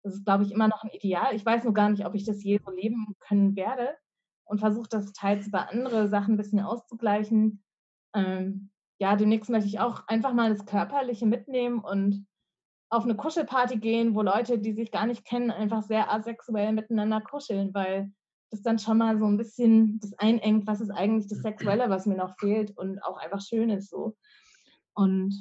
[0.02, 1.34] Das ist, glaube ich, immer noch ein Ideal.
[1.34, 3.96] Ich weiß nur gar nicht, ob ich das je so leben können werde
[4.44, 7.62] und versuche das teils über andere Sachen ein bisschen auszugleichen.
[8.14, 12.26] Ähm, ja, demnächst möchte ich auch einfach mal das Körperliche mitnehmen und
[12.90, 17.20] auf eine Kuschelparty gehen, wo Leute, die sich gar nicht kennen, einfach sehr asexuell miteinander
[17.20, 18.12] kuscheln, weil
[18.50, 22.06] das dann schon mal so ein bisschen das einengt, was ist eigentlich das Sexuelle, was
[22.06, 24.16] mir noch fehlt und auch einfach schön ist so.
[24.94, 25.38] Und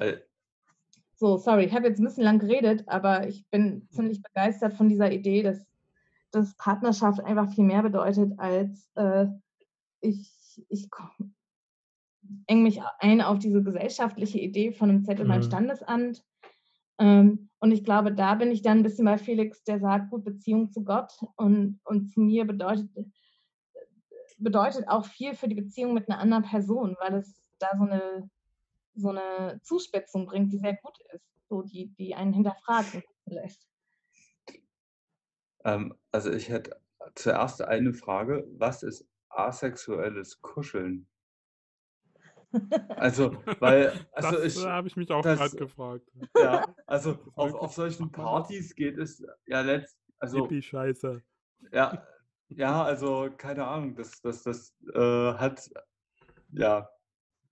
[1.15, 4.87] so, sorry, ich habe jetzt ein bisschen lang geredet, aber ich bin ziemlich begeistert von
[4.87, 5.65] dieser Idee, dass,
[6.31, 9.25] dass Partnerschaft einfach viel mehr bedeutet, als äh,
[9.99, 10.31] ich,
[10.69, 10.89] ich
[12.47, 15.29] eng mich ein auf diese gesellschaftliche Idee von einem Zettel mhm.
[15.29, 16.23] beim Standesamt.
[16.99, 20.23] Ähm, und ich glaube, da bin ich dann ein bisschen bei Felix, der sagt, gut,
[20.23, 22.89] Beziehung zu Gott und, und zu mir bedeutet,
[24.37, 28.29] bedeutet auch viel für die Beziehung mit einer anderen Person, weil es da so eine,
[28.95, 33.67] so eine Zuspitzung bringt, die sehr gut ist, so die, die einen hinterfragen lässt.
[35.65, 36.79] Ähm, also ich hätte
[37.15, 41.07] zuerst eine Frage, was ist asexuelles Kuscheln?
[42.95, 44.65] Also, weil, also das ich.
[44.65, 46.09] habe ich mich auch gerade gefragt.
[46.35, 50.49] Ja, also auf, auf solchen Partys geht es ja letzt, also.
[50.49, 51.21] Scheiße.
[51.71, 52.03] Ja,
[52.49, 55.69] ja, also keine Ahnung, das, das, das äh, hat,
[56.51, 56.89] ja,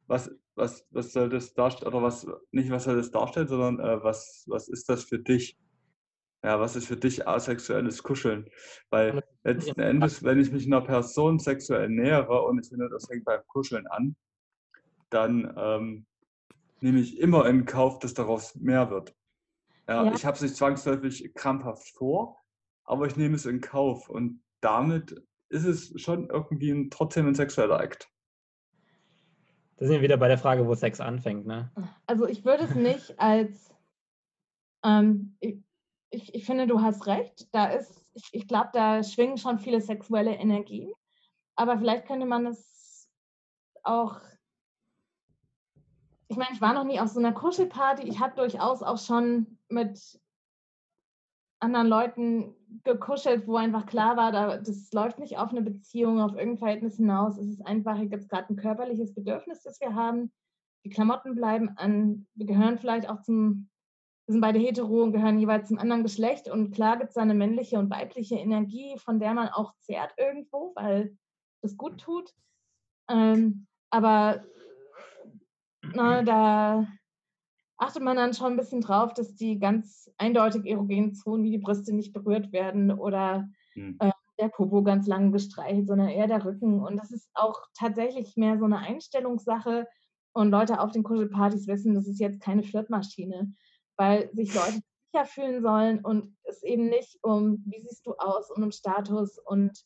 [0.08, 4.04] was, was, was soll das darstellen, oder was, nicht was soll das darstellen, sondern äh,
[4.04, 5.58] was, was ist das für dich?
[6.44, 8.50] Ja, was ist für dich asexuelles Kuscheln?
[8.90, 13.26] Weil letzten Endes, wenn ich mich einer Person sexuell nähere und ich finde, das hängt
[13.26, 14.16] beim Kuscheln an,
[15.10, 16.06] dann ähm,
[16.82, 19.16] nehme ich immer in Kauf, dass daraus mehr wird.
[19.88, 20.14] Ja, ja.
[20.14, 22.38] Ich habe es nicht zwangsläufig krampfhaft vor,
[22.84, 27.36] aber ich nehme es in Kauf und damit ist es schon irgendwie ein, trotzdem ein
[27.36, 28.10] sexueller Akt.
[29.78, 31.72] Da sind wir wieder bei der Frage, wo Sex anfängt, ne?
[32.08, 33.74] Also ich würde es nicht als
[34.84, 35.60] ähm, ich,
[36.10, 37.48] ich, ich, finde, du hast recht.
[37.54, 40.92] Da ist, ich, ich glaube, da schwingen schon viele sexuelle Energien.
[41.56, 43.10] Aber vielleicht könnte man es
[43.84, 44.20] auch
[46.30, 48.08] ich meine, ich war noch nie auf so einer Kuschelparty.
[48.08, 50.20] Ich habe durchaus auch schon mit
[51.60, 56.34] anderen Leuten gekuschelt, wo einfach klar war, da, das läuft nicht auf eine Beziehung, auf
[56.34, 57.38] irgendein Verhältnis hinaus.
[57.38, 60.32] Es ist einfach jetzt gerade ein körperliches Bedürfnis, das wir haben.
[60.84, 62.28] Die Klamotten bleiben an.
[62.36, 63.70] Wir gehören vielleicht auch zum,
[64.26, 66.50] wir sind beide hetero und gehören jeweils zum anderen Geschlecht.
[66.50, 70.74] Und klar gibt es eine männliche und weibliche Energie, von der man auch zehrt irgendwo,
[70.76, 71.18] weil
[71.62, 72.34] das gut tut.
[73.10, 74.44] Ähm, aber
[75.94, 76.88] na, da
[77.78, 81.58] achtet man dann schon ein bisschen drauf, dass die ganz eindeutig erogenen Zonen wie die
[81.60, 83.98] Brüste nicht berührt werden oder mhm.
[84.00, 86.82] äh, der Popo ganz lang gestreichelt, sondern eher der Rücken.
[86.82, 89.88] Und das ist auch tatsächlich mehr so eine Einstellungssache.
[90.34, 93.54] Und Leute auf den Kuschelpartys wissen, das ist jetzt keine Flirtmaschine,
[93.96, 94.82] weil sich Leute
[95.12, 99.40] sicher fühlen sollen und es eben nicht um, wie siehst du aus und um Status
[99.40, 99.84] und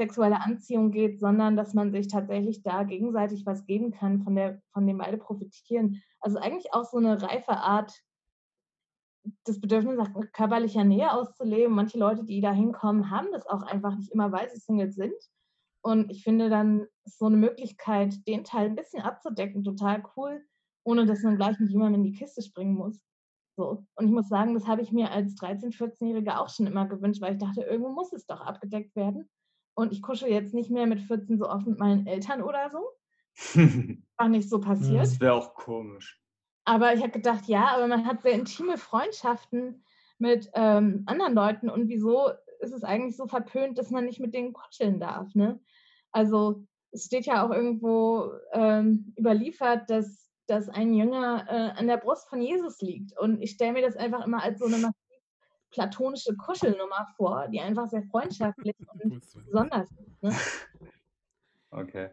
[0.00, 4.62] sexuelle Anziehung geht, sondern dass man sich tatsächlich da gegenseitig was geben kann, von, der,
[4.72, 6.02] von dem beide profitieren.
[6.20, 7.92] Also eigentlich auch so eine reife Art,
[9.44, 11.74] das Bedürfnis nach körperlicher Nähe auszuleben.
[11.74, 15.12] Manche Leute, die da hinkommen, haben das auch einfach nicht immer, weil sie Singles sind.
[15.82, 20.42] Und ich finde dann so eine Möglichkeit, den Teil ein bisschen abzudecken, total cool,
[20.82, 23.04] ohne dass man gleich mit jemandem in die Kiste springen muss.
[23.58, 23.84] So.
[23.96, 27.20] Und ich muss sagen, das habe ich mir als 13-, 14-Jährige auch schon immer gewünscht,
[27.20, 29.28] weil ich dachte, irgendwo muss es doch abgedeckt werden.
[29.80, 32.90] Und ich kuschel jetzt nicht mehr mit 14 so oft mit meinen Eltern oder so.
[34.18, 35.00] War nicht so passiert.
[35.00, 36.20] Das wäre auch komisch.
[36.66, 39.82] Aber ich habe gedacht, ja, aber man hat sehr intime Freundschaften
[40.18, 42.28] mit ähm, anderen Leuten und wieso
[42.60, 45.34] ist es eigentlich so verpönt, dass man nicht mit denen kuscheln darf?
[45.34, 45.58] Ne?
[46.12, 51.96] Also es steht ja auch irgendwo ähm, überliefert, dass, dass ein Jünger äh, an der
[51.96, 53.18] Brust von Jesus liegt.
[53.18, 54.92] Und ich stelle mir das einfach immer als so eine
[55.70, 60.22] platonische Kuschelnummer vor, die einfach sehr freundschaftlich und besonders ist.
[60.22, 60.36] Ne?
[61.72, 62.10] Okay.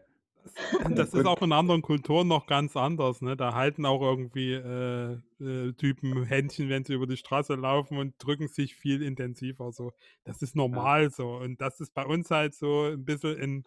[0.90, 3.20] Das ist auch in anderen Kulturen noch ganz anders.
[3.20, 3.36] Ne?
[3.36, 8.14] Da halten auch irgendwie äh, äh, Typen Händchen, wenn sie über die Straße laufen und
[8.18, 9.72] drücken sich viel intensiver.
[9.72, 9.92] So.
[10.24, 11.10] Das ist normal ja.
[11.10, 11.36] so.
[11.36, 13.64] Und das ist bei uns halt so ein bisschen in.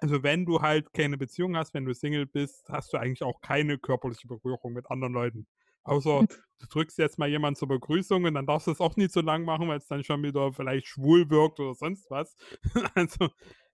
[0.00, 3.40] Also, wenn du halt keine Beziehung hast, wenn du Single bist, hast du eigentlich auch
[3.40, 5.46] keine körperliche Berührung mit anderen Leuten.
[5.84, 6.26] Außer
[6.58, 9.20] du drückst jetzt mal jemand zur Begrüßung und dann darfst du es auch nicht so
[9.20, 12.36] lang machen, weil es dann schon wieder vielleicht schwul wirkt oder sonst was.
[12.94, 13.28] also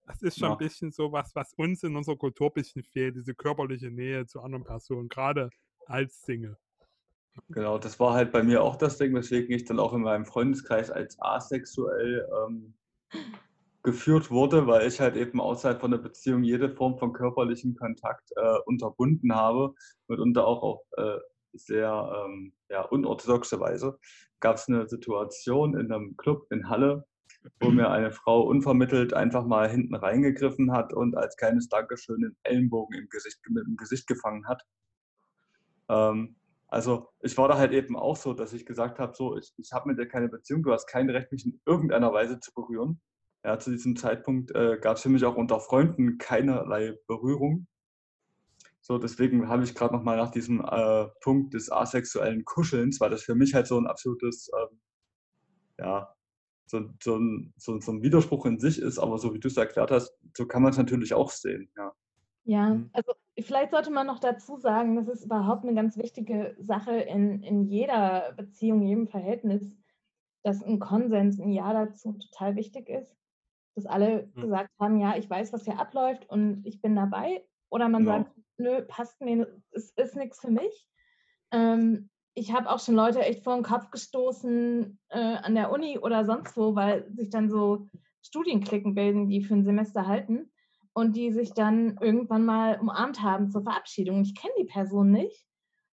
[0.07, 0.55] das ist schon ja.
[0.55, 4.27] ein bisschen so was, was uns in unserer Kultur ein bisschen fehlt, diese körperliche Nähe
[4.27, 5.51] zu anderen Personen, gerade
[5.87, 6.57] als Single.
[7.49, 10.25] Genau, das war halt bei mir auch das Ding, weswegen ich dann auch in meinem
[10.25, 12.75] Freundeskreis als asexuell ähm,
[13.83, 18.31] geführt wurde, weil ich halt eben außerhalb von der Beziehung jede Form von körperlichen Kontakt
[18.37, 19.75] äh, unterbunden habe,
[20.07, 21.19] mitunter auch auf äh,
[21.55, 23.99] sehr ähm, ja, unorthodoxe Weise.
[24.41, 27.07] Gab es eine Situation in einem Club in Halle,
[27.61, 32.37] wo mir eine Frau unvermittelt einfach mal hinten reingegriffen hat und als kleines Dankeschön den
[32.43, 34.63] Ellenbogen im Gesicht, mit dem Gesicht gefangen hat.
[35.89, 36.37] Ähm,
[36.69, 39.73] also ich war da halt eben auch so, dass ich gesagt habe, so, ich, ich
[39.73, 43.01] habe mit dir keine Beziehung, du hast kein Recht, mich in irgendeiner Weise zu berühren.
[43.45, 47.67] Ja, zu diesem Zeitpunkt äh, gab es für mich auch unter Freunden keinerlei Berührung.
[48.87, 53.23] So, deswegen habe ich gerade nochmal nach diesem äh, Punkt des asexuellen Kuschelns, weil das
[53.23, 54.79] für mich halt so ein absolutes, ähm,
[55.79, 56.15] ja,
[56.67, 59.57] so, so, ein, so, so, ein Widerspruch in sich ist, aber so wie du es
[59.57, 61.93] erklärt hast, so kann man es natürlich auch sehen, ja.
[62.45, 62.91] Ja, mhm.
[62.93, 67.43] also vielleicht sollte man noch dazu sagen, das ist überhaupt eine ganz wichtige Sache in,
[67.43, 69.75] in jeder Beziehung, jedem Verhältnis,
[70.43, 73.17] dass ein Konsens, ein Ja dazu total wichtig ist
[73.75, 74.43] dass alle mhm.
[74.43, 77.45] gesagt haben, ja, ich weiß, was hier abläuft und ich bin dabei.
[77.71, 78.19] Oder man ja.
[78.19, 80.89] sagt, nö, passt mir, es ist nichts für mich.
[81.51, 85.99] Ähm, ich habe auch schon Leute echt vor den Kopf gestoßen äh, an der Uni
[85.99, 87.89] oder sonst wo, weil sich dann so
[88.23, 90.51] Studienklicken bilden, die für ein Semester halten
[90.95, 94.23] und die sich dann irgendwann mal umarmt haben zur Verabschiedung.
[94.23, 95.47] Ich kenne die Person nicht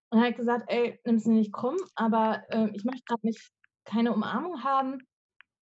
[0.10, 3.52] und habe gesagt, ey, nimm es nicht krumm, aber äh, ich möchte gerade nicht
[3.86, 5.00] keine Umarmung haben.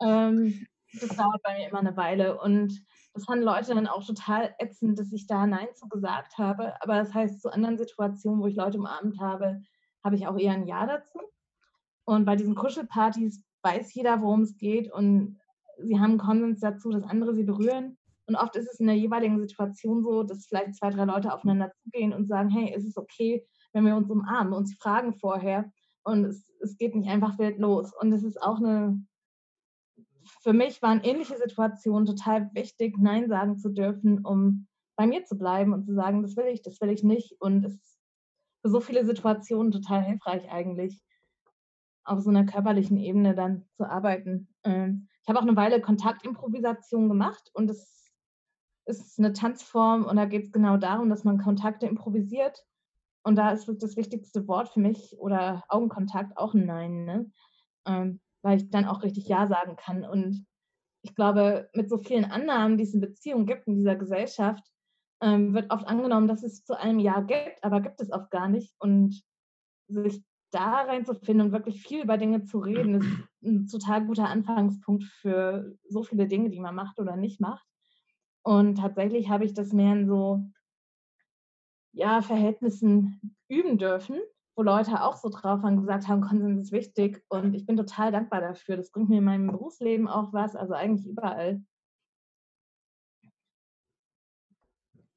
[0.01, 2.41] Ähm, das dauert bei mir immer eine Weile.
[2.41, 2.83] Und
[3.15, 6.81] das fanden Leute dann auch total ätzend, dass ich da Nein zu gesagt habe.
[6.83, 9.61] Aber das heißt, zu anderen Situationen, wo ich Leute umarmt habe,
[10.05, 11.21] habe ich auch eher ein Ja dazu.
[12.05, 14.91] Und bei diesen Kuschelpartys weiß jeder, worum es geht.
[14.93, 15.39] Und
[15.79, 17.99] sie haben Konsens dazu, dass andere sie berühren.
[18.27, 21.73] Und oft ist es in der jeweiligen Situation so, dass vielleicht zwei, drei Leute aufeinander
[21.83, 25.71] zugehen und sagen, hey, ist es okay, wenn wir uns umarmen, und sie fragen vorher.
[26.05, 27.93] Und es, es geht nicht einfach wild los.
[27.99, 29.03] Und es ist auch eine
[30.41, 34.67] für mich waren ähnliche Situationen total wichtig, Nein sagen zu dürfen, um
[34.97, 37.41] bei mir zu bleiben und zu sagen, das will ich, das will ich nicht.
[37.41, 37.99] Und es ist
[38.63, 41.01] für so viele Situationen total hilfreich eigentlich,
[42.05, 44.49] auf so einer körperlichen Ebene dann zu arbeiten.
[44.65, 48.11] Ähm, ich habe auch eine Weile Kontaktimprovisation gemacht und es
[48.87, 52.65] ist eine Tanzform und da geht es genau darum, dass man Kontakte improvisiert.
[53.23, 57.05] Und da ist das wichtigste Wort für mich oder Augenkontakt auch ein Nein.
[57.05, 57.31] Ne?
[58.43, 60.05] Weil ich dann auch richtig Ja sagen kann.
[60.05, 60.47] Und
[61.03, 64.65] ich glaube, mit so vielen Annahmen, die es in Beziehungen gibt in dieser Gesellschaft,
[65.21, 68.49] ähm, wird oft angenommen, dass es zu einem Ja gibt, aber gibt es oft gar
[68.49, 68.75] nicht.
[68.79, 69.23] Und
[69.89, 73.07] sich da reinzufinden und wirklich viel über Dinge zu reden, ist
[73.43, 77.67] ein total guter Anfangspunkt für so viele Dinge, die man macht oder nicht macht.
[78.43, 80.43] Und tatsächlich habe ich das mehr in so
[81.93, 84.19] ja, Verhältnissen üben dürfen
[84.59, 87.25] wo Leute auch so drauf waren, gesagt haben, Konsens ist wichtig.
[87.29, 88.77] Und ich bin total dankbar dafür.
[88.77, 91.63] Das bringt mir in meinem Berufsleben auch was, also eigentlich überall.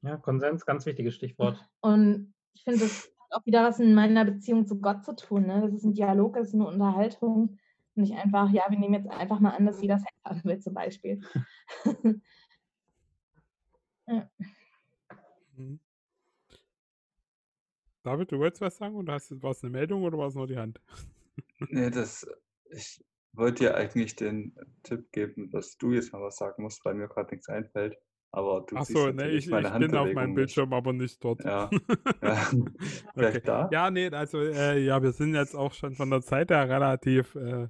[0.04, 1.68] Ja, Konsens, ganz wichtiges Stichwort.
[1.82, 5.48] Und ich finde, das hat auch wieder was in meiner Beziehung zu Gott zu tun.
[5.48, 5.62] Ne?
[5.62, 7.58] Das ist ein Dialog, das ist eine Unterhaltung.
[7.96, 10.60] Und nicht einfach, ja, wir nehmen jetzt einfach mal an, dass jeder Sex haben will,
[10.60, 11.20] zum Beispiel.
[14.08, 14.30] ja.
[18.04, 20.48] David, du wolltest was sagen oder hast, war es eine Meldung oder war es nur
[20.48, 20.82] die Hand?
[21.70, 22.28] nee, das,
[22.70, 26.96] ich wollte dir eigentlich den Tipp geben, dass du jetzt mal was sagen musst, weil
[26.96, 27.98] mir gerade nichts einfällt.
[28.34, 30.78] Aber du Ach so, nee, ich, ich bin auf meinem Bildschirm, nicht.
[30.78, 31.44] aber nicht dort.
[31.44, 31.70] Ja,
[32.24, 32.50] ja.
[33.16, 33.42] okay.
[33.44, 33.70] da?
[33.72, 37.36] Ja, nee, also äh, ja, wir sind jetzt auch schon von der Zeit her relativ
[37.36, 37.68] äh,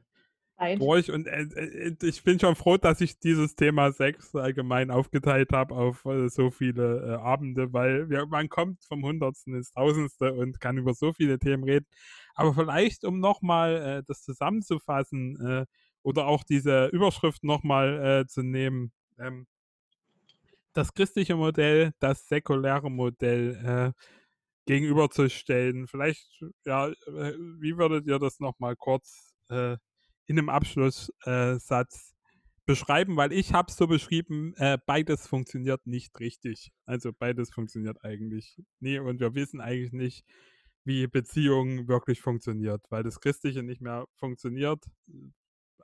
[0.70, 5.52] durch und äh, äh, ich bin schon froh, dass ich dieses Thema Sex allgemein aufgeteilt
[5.52, 10.34] habe auf äh, so viele äh, Abende, weil wir, man kommt vom Hundertsten ins Tausendste
[10.34, 11.88] und kann über so viele Themen reden.
[12.36, 15.66] Aber vielleicht, um nochmal äh, das zusammenzufassen äh,
[16.04, 19.46] oder auch diese Überschrift nochmal zu nehmen, ähm,
[20.74, 23.94] das christliche Modell, das säkuläre Modell
[24.66, 25.88] gegenüberzustellen.
[25.88, 26.28] Vielleicht,
[26.66, 29.36] ja, wie würdet ihr das nochmal kurz
[30.28, 32.16] in einem Abschlusssatz
[32.66, 36.72] beschreiben, weil ich habe es so beschrieben, äh, beides funktioniert nicht richtig.
[36.86, 40.26] Also beides funktioniert eigentlich nie und wir wissen eigentlich nicht,
[40.84, 44.84] wie Beziehung wirklich funktioniert, weil das Christliche nicht mehr funktioniert,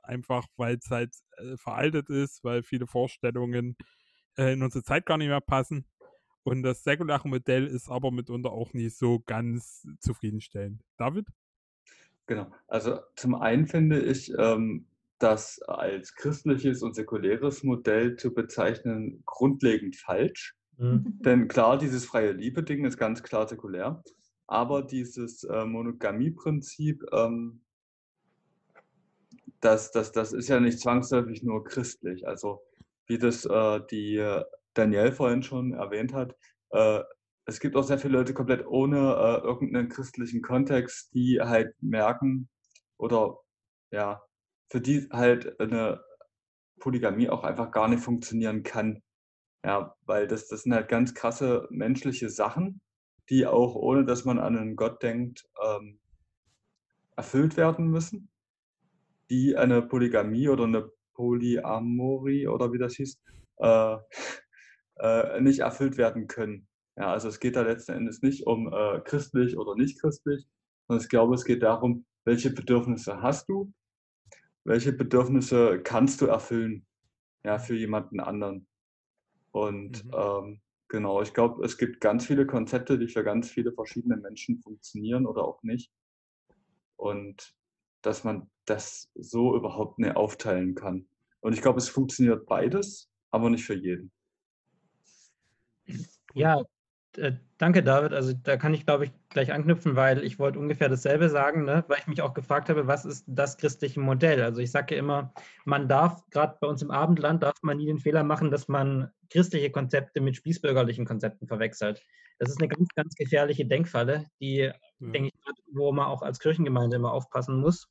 [0.02, 3.76] einfach weil es halt äh, veraltet ist, weil viele Vorstellungen
[4.36, 5.86] äh, in unsere Zeit gar nicht mehr passen.
[6.42, 10.82] Und das säkulare Modell ist aber mitunter auch nicht so ganz zufriedenstellend.
[10.96, 11.26] David?
[12.28, 12.46] Genau.
[12.68, 14.86] Also zum einen finde ich, ähm,
[15.18, 20.54] das als christliches und säkuläres Modell zu bezeichnen, grundlegend falsch.
[20.76, 21.18] Mhm.
[21.24, 24.04] Denn klar, dieses freie Liebe-Ding ist ganz klar säkulär,
[24.46, 27.62] aber dieses äh, Monogamie-Prinzip, ähm,
[29.60, 32.28] das, das, das ist ja nicht zwangsläufig nur christlich.
[32.28, 32.62] Also
[33.06, 34.22] wie das äh, die
[34.74, 36.36] Danielle vorhin schon erwähnt hat,
[36.70, 37.00] äh,
[37.48, 42.50] es gibt auch sehr viele Leute komplett ohne äh, irgendeinen christlichen Kontext, die halt merken
[42.98, 43.38] oder
[43.90, 44.22] ja,
[44.68, 46.04] für die halt eine
[46.78, 49.02] Polygamie auch einfach gar nicht funktionieren kann.
[49.64, 52.82] Ja, weil das, das sind halt ganz krasse menschliche Sachen,
[53.30, 56.00] die auch ohne dass man an einen Gott denkt, ähm,
[57.16, 58.30] erfüllt werden müssen,
[59.30, 63.18] die eine Polygamie oder eine Polyamorie oder wie das hieß,
[63.56, 63.96] äh,
[64.96, 66.67] äh, nicht erfüllt werden können.
[66.98, 70.48] Ja, also es geht da letzten Endes nicht um äh, christlich oder nicht christlich,
[70.88, 73.72] sondern ich glaube, es geht darum, welche Bedürfnisse hast du,
[74.64, 76.84] welche Bedürfnisse kannst du erfüllen,
[77.44, 78.66] ja, für jemanden anderen.
[79.52, 80.12] Und mhm.
[80.12, 84.60] ähm, genau, ich glaube, es gibt ganz viele Konzepte, die für ganz viele verschiedene Menschen
[84.60, 85.92] funktionieren oder auch nicht.
[86.96, 87.54] Und
[88.02, 91.08] dass man das so überhaupt nicht aufteilen kann.
[91.40, 94.10] Und ich glaube, es funktioniert beides, aber nicht für jeden.
[96.34, 96.64] Ja,
[97.16, 98.12] äh, danke, David.
[98.12, 101.84] Also da kann ich, glaube ich, gleich anknüpfen, weil ich wollte ungefähr dasselbe sagen, ne?
[101.88, 104.42] weil ich mich auch gefragt habe, was ist das christliche Modell?
[104.42, 105.32] Also ich sage ja immer,
[105.64, 109.10] man darf, gerade bei uns im Abendland, darf man nie den Fehler machen, dass man
[109.30, 112.02] christliche Konzepte mit spießbürgerlichen Konzepten verwechselt.
[112.38, 114.74] Das ist eine ganz, ganz gefährliche Denkfalle, die, ja.
[115.00, 115.34] denke ich,
[115.72, 117.88] wo man auch als Kirchengemeinde immer aufpassen muss.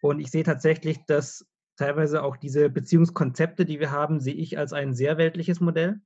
[0.00, 4.72] Und ich sehe tatsächlich, dass teilweise auch diese Beziehungskonzepte, die wir haben, sehe ich als
[4.72, 6.00] ein sehr weltliches Modell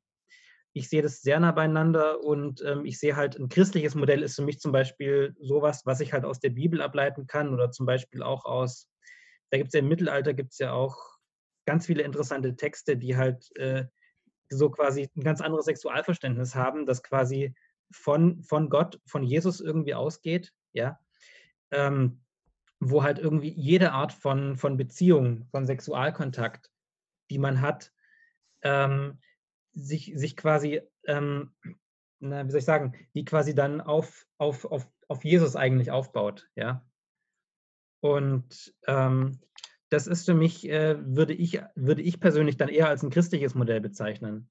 [0.74, 4.36] ich sehe das sehr nah beieinander und ähm, ich sehe halt, ein christliches Modell ist
[4.36, 7.84] für mich zum Beispiel sowas, was ich halt aus der Bibel ableiten kann oder zum
[7.86, 8.88] Beispiel auch aus,
[9.50, 10.96] da gibt es ja im Mittelalter, gibt es ja auch
[11.66, 13.84] ganz viele interessante Texte, die halt äh,
[14.48, 17.54] so quasi ein ganz anderes Sexualverständnis haben, das quasi
[17.90, 20.98] von, von Gott, von Jesus irgendwie ausgeht, ja,
[21.70, 22.22] ähm,
[22.80, 26.70] wo halt irgendwie jede Art von, von Beziehung, von Sexualkontakt,
[27.30, 27.92] die man hat,
[28.62, 29.20] ähm,
[29.72, 31.54] sich, sich quasi, ähm,
[32.20, 36.48] na, wie soll ich sagen, die quasi dann auf, auf, auf, auf Jesus eigentlich aufbaut,
[36.54, 36.86] ja.
[38.00, 39.38] Und ähm,
[39.88, 43.54] das ist für mich, äh, würde, ich, würde ich persönlich dann eher als ein christliches
[43.54, 44.50] Modell bezeichnen.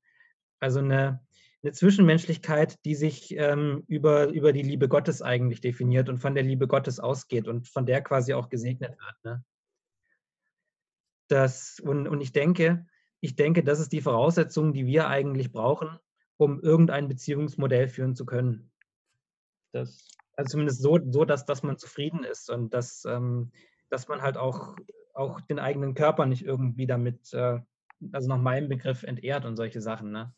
[0.60, 1.26] Also eine,
[1.64, 6.44] eine Zwischenmenschlichkeit, die sich ähm, über, über die Liebe Gottes eigentlich definiert und von der
[6.44, 9.24] Liebe Gottes ausgeht und von der quasi auch gesegnet wird.
[9.24, 9.44] Ne?
[11.28, 12.86] Das, und, und ich denke,
[13.22, 16.00] ich denke, das ist die Voraussetzung, die wir eigentlich brauchen,
[16.38, 18.72] um irgendein Beziehungsmodell führen zu können.
[19.72, 23.52] Das, also zumindest so, so dass, dass man zufrieden ist und dass, ähm,
[23.90, 24.76] dass man halt auch,
[25.14, 27.60] auch den eigenen Körper nicht irgendwie damit, äh,
[28.12, 30.12] also nach meinem Begriff, entehrt und solche Sachen.
[30.12, 30.34] Ne?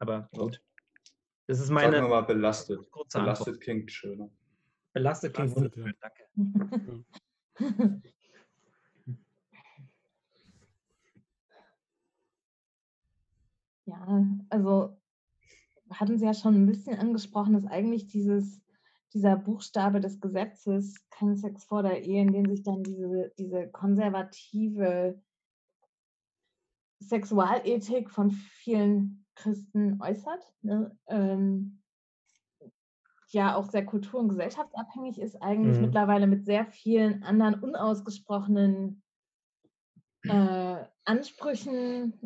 [0.00, 0.60] Aber gut.
[1.46, 1.92] Das ist meine.
[1.92, 2.90] Sagen wir mal belastet.
[3.12, 3.60] Belastet Antwort.
[3.60, 4.28] klingt schöner.
[4.92, 6.10] Belastet klingt wunderschön, ja.
[6.74, 7.04] danke.
[13.92, 14.96] Ja, also
[15.90, 18.62] hatten Sie ja schon ein bisschen angesprochen, dass eigentlich dieses,
[19.12, 23.68] dieser Buchstabe des Gesetzes, kein Sex vor der Ehe, in dem sich dann diese, diese
[23.68, 25.20] konservative
[27.00, 30.96] Sexualethik von vielen Christen äußert, ne?
[31.08, 31.82] ähm,
[33.28, 35.82] ja auch sehr kultur- und gesellschaftsabhängig ist, eigentlich mhm.
[35.86, 39.02] mittlerweile mit sehr vielen anderen unausgesprochenen
[40.24, 42.18] äh, Ansprüchen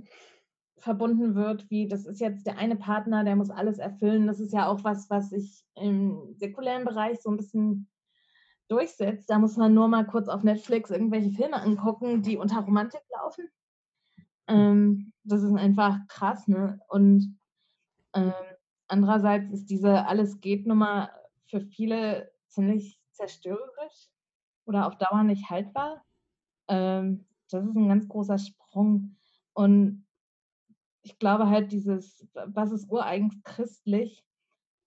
[0.78, 4.26] verbunden wird, wie das ist jetzt der eine Partner, der muss alles erfüllen.
[4.26, 7.88] Das ist ja auch was, was sich im säkulären Bereich so ein bisschen
[8.68, 9.30] durchsetzt.
[9.30, 13.48] Da muss man nur mal kurz auf Netflix irgendwelche Filme angucken, die unter Romantik laufen.
[14.48, 16.78] Ähm, das ist einfach krass, ne?
[16.88, 17.38] Und
[18.14, 18.32] ähm,
[18.88, 21.10] andererseits ist diese Alles geht Nummer
[21.46, 24.10] für viele ziemlich zerstörerisch
[24.66, 26.04] oder auf Dauer nicht haltbar.
[26.68, 29.16] Ähm, das ist ein ganz großer Sprung.
[29.52, 30.05] Und
[31.06, 34.24] ich glaube halt dieses, was ist ureigens christlich,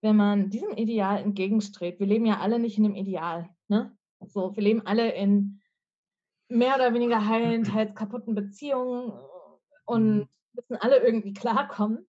[0.01, 2.01] wenn man diesem Ideal entgegenstrebt.
[2.01, 3.49] Wir leben ja alle nicht in dem Ideal.
[3.69, 3.95] Ne?
[4.19, 5.61] So, wir leben alle in
[6.49, 9.13] mehr oder weniger heilen, teils kaputten Beziehungen
[9.85, 10.27] und mhm.
[10.53, 12.05] müssen alle irgendwie klarkommen.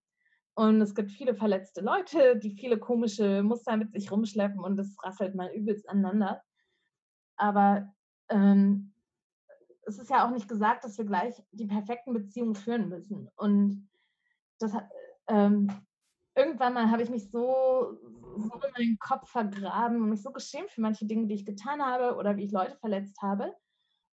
[0.55, 4.97] Und es gibt viele verletzte Leute, die viele komische Muster mit sich rumschleppen und es
[5.05, 6.43] rasselt mal übelst aneinander.
[7.37, 7.95] Aber
[8.29, 8.93] ähm,
[9.83, 13.29] es ist ja auch nicht gesagt, dass wir gleich die perfekten Beziehungen führen müssen.
[13.37, 13.89] Und
[14.61, 14.73] das,
[15.29, 15.71] ähm,
[16.35, 17.99] irgendwann mal habe ich mich so,
[18.37, 21.85] so in meinen Kopf vergraben und mich so geschämt für manche Dinge, die ich getan
[21.85, 23.55] habe oder wie ich Leute verletzt habe.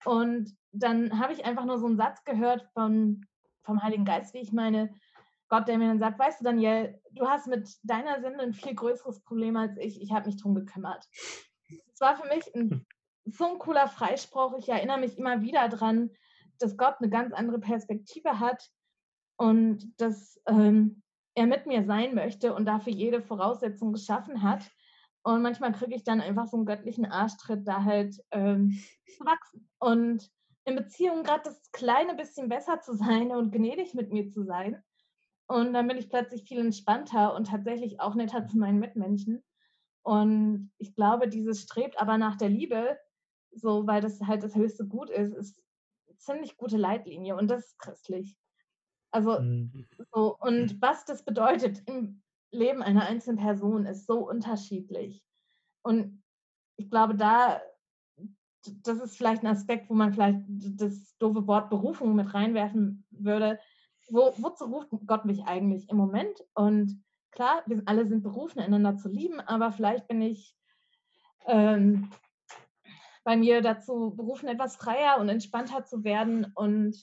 [0.06, 3.26] Und dann habe ich einfach nur so einen Satz gehört von,
[3.64, 4.94] vom Heiligen Geist, wie ich meine,
[5.50, 8.74] Gott, der mir dann sagt, weißt du, Daniel, du hast mit deiner Sünde ein viel
[8.74, 10.02] größeres Problem als ich.
[10.02, 11.08] Ich habe mich drum gekümmert.
[11.94, 12.86] Es war für mich ein,
[13.26, 14.58] so ein cooler Freispruch.
[14.58, 16.12] Ich erinnere mich immer wieder daran,
[16.60, 18.70] dass Gott eine ganz andere Perspektive hat
[19.38, 21.02] und dass ähm,
[21.36, 24.64] er mit mir sein möchte und dafür jede Voraussetzung geschaffen hat.
[25.24, 28.80] Und manchmal kriege ich dann einfach so einen göttlichen Arschtritt, da halt ähm,
[29.18, 29.70] zu wachsen.
[29.80, 30.30] Und
[30.66, 34.82] in Beziehungen gerade das kleine bisschen besser zu sein und gnädig mit mir zu sein.
[35.48, 39.44] Und dann bin ich plötzlich viel entspannter und tatsächlich auch netter zu meinen Mitmenschen.
[40.02, 42.98] Und ich glaube, dieses strebt aber nach der Liebe,
[43.52, 45.62] so weil das halt das höchste Gut ist, ist
[46.08, 48.36] eine ziemlich gute Leitlinie und das ist christlich.
[49.16, 49.86] Also mhm.
[50.14, 52.22] so, und was das bedeutet im
[52.52, 55.24] Leben einer einzelnen Person ist so unterschiedlich.
[55.84, 56.22] Und
[56.76, 57.62] ich glaube, da,
[58.84, 63.58] das ist vielleicht ein Aspekt, wo man vielleicht das doofe Wort Berufung mit reinwerfen würde.
[64.10, 66.44] Wo, wozu ruft Gott mich eigentlich im Moment?
[66.54, 67.02] Und
[67.32, 70.58] klar, wir alle sind berufen, einander zu lieben, aber vielleicht bin ich
[71.46, 72.10] ähm,
[73.24, 76.98] bei mir dazu berufen, etwas freier und entspannter zu werden und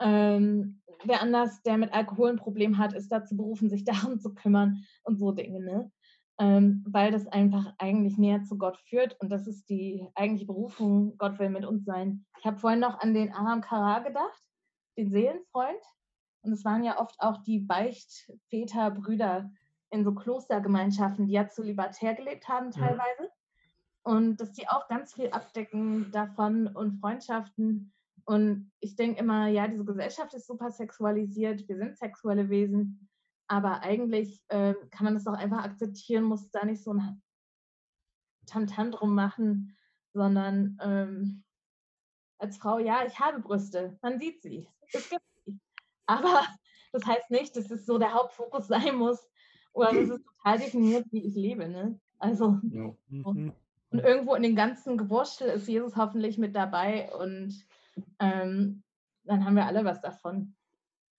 [0.00, 4.34] ähm, wer anders, der mit Alkohol ein Problem hat, ist dazu berufen, sich darum zu
[4.34, 5.90] kümmern und so Dinge, ne?
[6.38, 11.18] Ähm, weil das einfach eigentlich näher zu Gott führt und das ist die eigentliche Berufung,
[11.18, 12.24] Gott will mit uns sein.
[12.38, 14.42] Ich habe vorhin noch an den Aram Kara gedacht,
[14.96, 15.82] den Seelenfreund.
[16.42, 19.50] Und es waren ja oft auch die Beichtväter, Brüder
[19.90, 23.24] in so Klostergemeinschaften, die ja zu libertär gelebt haben teilweise.
[23.24, 23.28] Ja.
[24.02, 27.92] Und dass die auch ganz viel abdecken davon und Freundschaften
[28.30, 33.08] und ich denke immer, ja, diese Gesellschaft ist super sexualisiert, wir sind sexuelle Wesen,
[33.48, 37.20] aber eigentlich äh, kann man das doch einfach akzeptieren, muss da nicht so ein
[38.46, 39.76] Tamtam drum machen,
[40.12, 41.42] sondern ähm,
[42.38, 45.58] als Frau, ja, ich habe Brüste, man sieht sie, es gibt sie.
[46.06, 46.44] Aber
[46.92, 49.28] das heißt nicht, dass es so der Hauptfokus sein muss
[49.72, 51.68] oder dass es total definiert, wie ich lebe.
[51.68, 51.98] Ne?
[52.20, 52.94] Also, ja.
[53.24, 53.54] und,
[53.90, 57.66] und irgendwo in dem ganzen Gewurschtel ist Jesus hoffentlich mit dabei und
[58.18, 58.82] ähm,
[59.24, 60.56] dann haben wir alle was davon.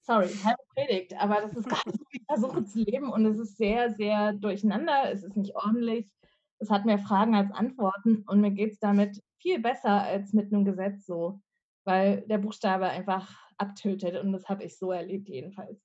[0.02, 3.58] Sorry, halbe Predigt, aber das ist gerade so, ich versuche zu leben und es ist
[3.58, 6.12] sehr, sehr durcheinander, es ist nicht ordentlich,
[6.58, 10.52] es hat mehr Fragen als Antworten und mir geht es damit viel besser als mit
[10.52, 11.42] einem Gesetz so,
[11.84, 15.80] weil der Buchstabe einfach abtötet und das habe ich so erlebt jedenfalls.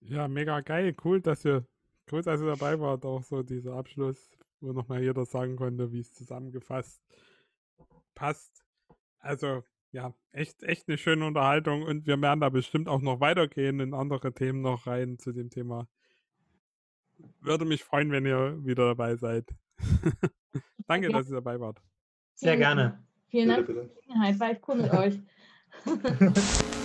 [0.00, 1.66] Ja, mega geil, cool, dass ihr,
[2.12, 6.00] cool, dass ihr dabei wart, auch so dieser Abschluss wo nochmal jeder sagen konnte, wie
[6.00, 7.02] es zusammengefasst
[8.14, 8.64] passt.
[9.18, 9.62] Also
[9.92, 13.94] ja, echt, echt eine schöne Unterhaltung und wir werden da bestimmt auch noch weitergehen in
[13.94, 15.86] andere Themen noch rein zu dem Thema.
[17.40, 19.48] Würde mich freuen, wenn ihr wieder dabei seid.
[20.88, 21.80] Danke, dass ihr dabei wart.
[22.34, 23.04] Sehr gerne.
[23.28, 24.40] Vielen Dank für die Gelegenheit.
[24.40, 25.20] War echt cool mit euch.